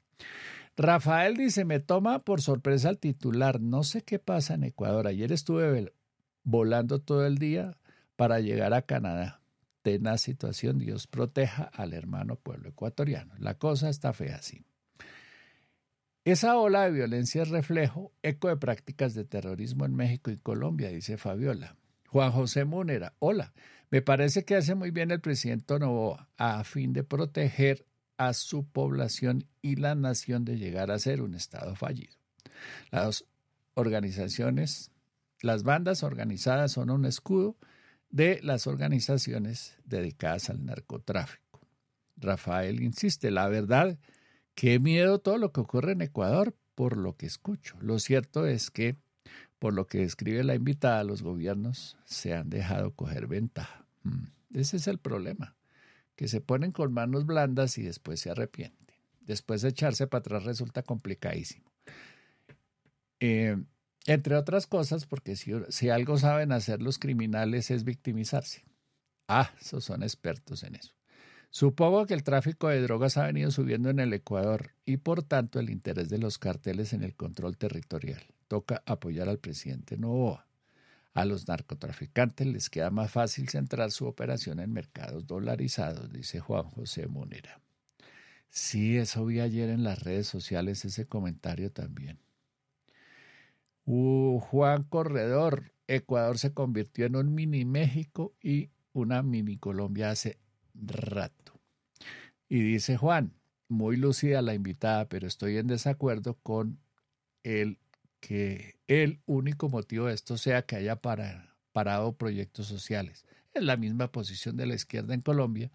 [0.76, 5.32] Rafael dice, me toma por sorpresa el titular, no sé qué pasa en Ecuador, ayer
[5.32, 5.92] estuve
[6.46, 7.76] volando todo el día
[8.14, 9.42] para llegar a Canadá.
[9.82, 13.34] Tenaz situación, Dios proteja al hermano pueblo ecuatoriano.
[13.38, 14.64] La cosa está fea así.
[16.24, 20.88] Esa ola de violencia es reflejo, eco de prácticas de terrorismo en México y Colombia,
[20.88, 21.76] dice Fabiola.
[22.08, 23.52] Juan José Múnera, hola.
[23.90, 27.86] Me parece que hace muy bien el presidente Novoa a fin de proteger
[28.16, 32.14] a su población y la nación de llegar a ser un Estado fallido.
[32.90, 33.24] Las
[33.74, 34.90] organizaciones,
[35.46, 37.56] las bandas organizadas son un escudo
[38.10, 41.60] de las organizaciones dedicadas al narcotráfico.
[42.16, 43.98] Rafael insiste, la verdad,
[44.54, 47.76] qué miedo todo lo que ocurre en Ecuador por lo que escucho.
[47.80, 48.96] Lo cierto es que
[49.58, 53.86] por lo que describe la invitada, los gobiernos se han dejado coger ventaja.
[54.02, 55.56] Mm, ese es el problema,
[56.14, 58.96] que se ponen con manos blandas y después se arrepienten.
[59.20, 61.70] Después de echarse para atrás resulta complicadísimo.
[63.18, 63.56] Eh,
[64.06, 68.64] entre otras cosas, porque si, algo saben hacer los criminales es victimizarse.
[69.28, 70.94] Ah, esos son expertos en eso.
[71.50, 75.58] Supongo que el tráfico de drogas ha venido subiendo en el Ecuador y por tanto
[75.58, 80.46] el interés de los carteles en el control territorial toca apoyar al presidente Novoa.
[81.14, 86.64] A los narcotraficantes les queda más fácil centrar su operación en mercados dolarizados, dice Juan
[86.64, 87.60] José Monera.
[88.50, 92.18] Sí, eso vi ayer en las redes sociales, ese comentario también.
[93.86, 100.38] Juan Corredor, Ecuador se convirtió en un mini México y una mini Colombia hace
[100.74, 101.60] rato.
[102.48, 103.32] Y dice Juan,
[103.68, 106.78] muy lúcida la invitada, pero estoy en desacuerdo con
[107.44, 107.78] el
[108.20, 113.24] que el único motivo de esto sea que haya parado proyectos sociales.
[113.54, 115.70] Es la misma posición de la izquierda en Colombia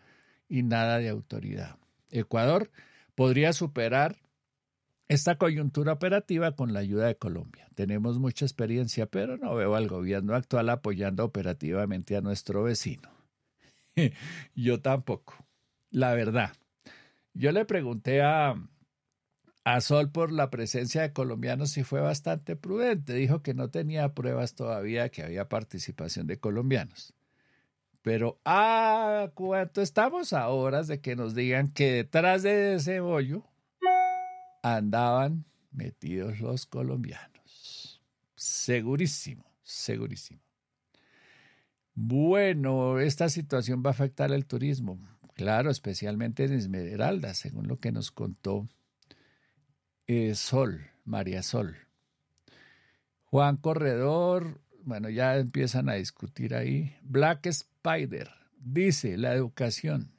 [0.50, 1.78] y nada de autoridad.
[2.10, 2.72] Ecuador
[3.16, 4.18] podría superar
[5.12, 7.68] esta coyuntura operativa con la ayuda de Colombia.
[7.76, 13.10] Tenemos mucha experiencia, pero no veo al gobierno actual apoyando operativamente a nuestro vecino.
[14.56, 15.36] Yo tampoco.
[15.90, 16.54] La verdad.
[17.34, 18.56] Yo le pregunté a,
[19.66, 23.14] a Sol por la presencia de colombianos y fue bastante prudente.
[23.14, 27.14] Dijo que no tenía pruebas todavía que había participación de colombianos.
[28.02, 33.51] Pero ¿a cuánto estamos a horas de que nos digan que detrás de ese bollo
[34.62, 38.02] andaban metidos los colombianos?
[38.36, 40.42] Segurísimo, segurísimo.
[41.94, 45.00] Bueno, esta situación va a afectar el turismo.
[45.34, 48.68] Claro, especialmente en Esmeralda, según lo que nos contó
[50.08, 51.78] eh, Sol, María Sol.
[53.26, 56.96] Juan Corredor, bueno, ya empiezan a discutir ahí.
[57.02, 60.12] Black Spider dice, la educación.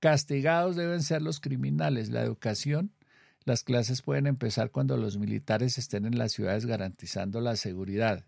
[0.00, 2.10] Castigados deben ser los criminales.
[2.10, 2.92] La educación,
[3.48, 8.26] las clases pueden empezar cuando los militares estén en las ciudades garantizando la seguridad.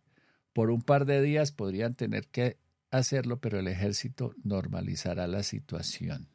[0.55, 2.57] Por un par de días podrían tener que
[2.91, 6.29] hacerlo, pero el ejército normalizará la situación.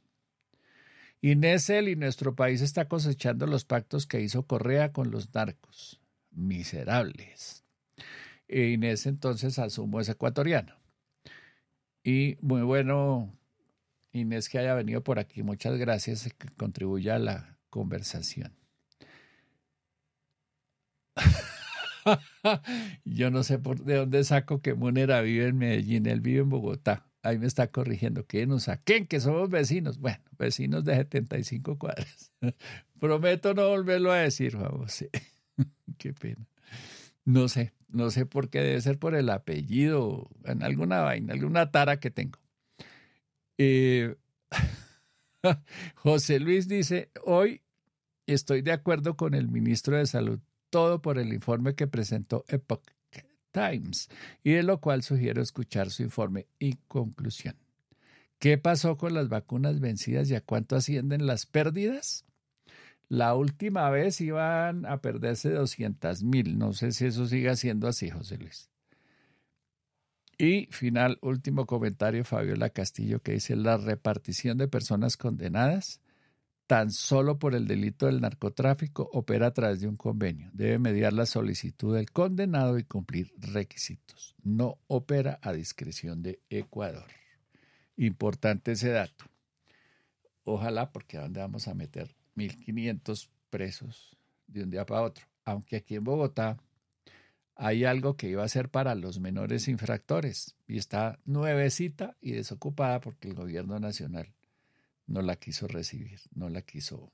[1.20, 6.00] Inés y nuestro país está cosechando los pactos que hizo Correa con los narcos.
[6.30, 7.66] Miserables.
[8.48, 10.76] E Inés entonces asumo es ecuatoriano.
[12.04, 13.36] Y muy bueno,
[14.12, 15.42] Inés, que haya venido por aquí.
[15.42, 18.65] Muchas gracias que contribuya a la conversación.
[23.06, 26.50] Yo no sé por de dónde saco que Munera vive en Medellín, él vive en
[26.50, 29.98] Bogotá ahí me está corrigiendo, que nos saquen, que somos vecinos.
[29.98, 32.32] Bueno, vecinos de 75 cuadras.
[33.00, 35.04] Prometo no volverlo a decir, vamos.
[35.98, 36.48] Qué pena.
[37.26, 41.72] No sé, no sé por qué, debe ser por el apellido, en alguna vaina, alguna
[41.72, 42.40] tara que tengo.
[43.58, 44.16] Eh,
[45.96, 47.64] José Luis dice, hoy
[48.28, 50.40] estoy de acuerdo con el ministro de Salud,
[50.70, 52.84] todo por el informe que presentó Epoch
[53.52, 54.10] Times,
[54.44, 57.56] y de lo cual sugiero escuchar su informe y conclusión.
[58.40, 62.26] ¿Qué pasó con las vacunas vencidas y a cuánto ascienden las pérdidas?
[63.08, 66.58] La última vez iban a perderse 200 mil.
[66.58, 68.70] No sé si eso sigue siendo así, José Luis.
[70.38, 76.02] Y final, último comentario, Fabiola Castillo, que dice, la repartición de personas condenadas
[76.68, 80.50] tan solo por el delito del narcotráfico opera a través de un convenio.
[80.54, 84.36] Debe mediar la solicitud del condenado y cumplir requisitos.
[84.44, 87.08] No opera a discreción de Ecuador.
[87.98, 89.26] Importante ese dato.
[90.44, 95.26] Ojalá, porque ¿a dónde vamos a meter 1.500 presos de un día para otro?
[95.44, 96.58] Aunque aquí en Bogotá
[97.56, 103.00] hay algo que iba a ser para los menores infractores y está nuevecita y desocupada
[103.00, 104.35] porque el gobierno nacional
[105.08, 107.12] no la quiso recibir, no la quiso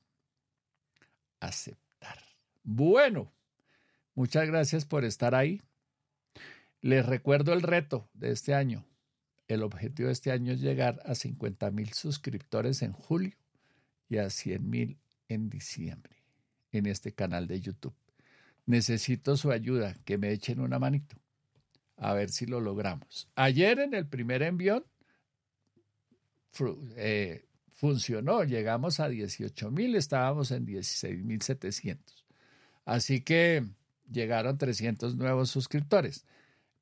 [1.40, 2.20] aceptar.
[2.64, 3.32] Bueno,
[4.16, 5.62] muchas gracias por estar ahí.
[6.82, 8.86] Les recuerdo el reto de este año.
[9.48, 13.36] El objetivo de este año es llegar a 50 mil suscriptores en julio
[14.08, 16.16] y a 100 mil en diciembre
[16.72, 17.94] en este canal de YouTube.
[18.66, 21.18] Necesito su ayuda, que me echen una manito.
[21.98, 23.28] A ver si lo logramos.
[23.36, 24.86] Ayer en el primer envión
[26.96, 27.46] eh,
[27.82, 28.44] funcionó.
[28.44, 32.24] Llegamos a 18 mil, estábamos en 16 mil 700.
[32.86, 33.66] Así que
[34.10, 36.24] llegaron 300 nuevos suscriptores.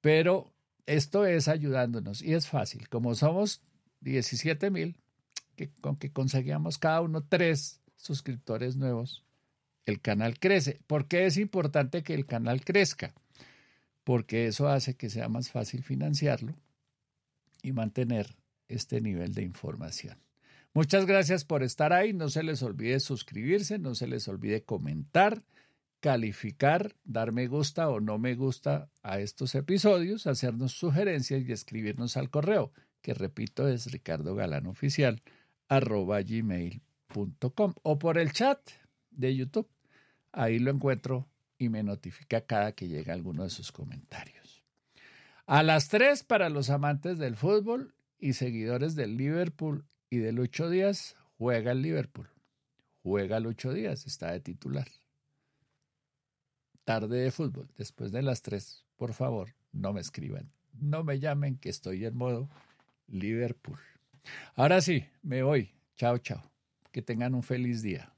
[0.01, 0.53] Pero
[0.85, 2.89] esto es ayudándonos y es fácil.
[2.89, 3.61] Como somos
[4.01, 4.97] 17 mil,
[5.79, 9.23] con que conseguíamos cada uno tres suscriptores nuevos,
[9.85, 10.81] el canal crece.
[10.85, 13.13] ¿Por qué es importante que el canal crezca?
[14.03, 16.55] Porque eso hace que sea más fácil financiarlo
[17.61, 18.35] y mantener
[18.67, 20.17] este nivel de información.
[20.73, 22.13] Muchas gracias por estar ahí.
[22.13, 25.43] No se les olvide suscribirse, no se les olvide comentar,
[25.99, 32.17] calificar, dar me gusta o no me gusta a estos episodios, hacernos sugerencias y escribirnos
[32.17, 33.87] al correo, que repito es
[36.29, 38.59] gmail.com o por el chat
[39.11, 39.67] de YouTube.
[40.31, 44.63] Ahí lo encuentro y me notifica cada que llega alguno de sus comentarios.
[45.47, 50.69] A las tres para los amantes del fútbol y seguidores del Liverpool y del ocho
[50.69, 52.29] días juega el Liverpool.
[53.03, 54.87] Juega el ocho días, está de titular.
[56.83, 61.57] Tarde de fútbol, después de las tres, por favor, no me escriban, no me llamen
[61.57, 62.49] que estoy en modo
[63.07, 63.79] Liverpool.
[64.55, 65.73] Ahora sí, me voy.
[65.95, 66.51] Chao, chao.
[66.91, 68.13] Que tengan un feliz día.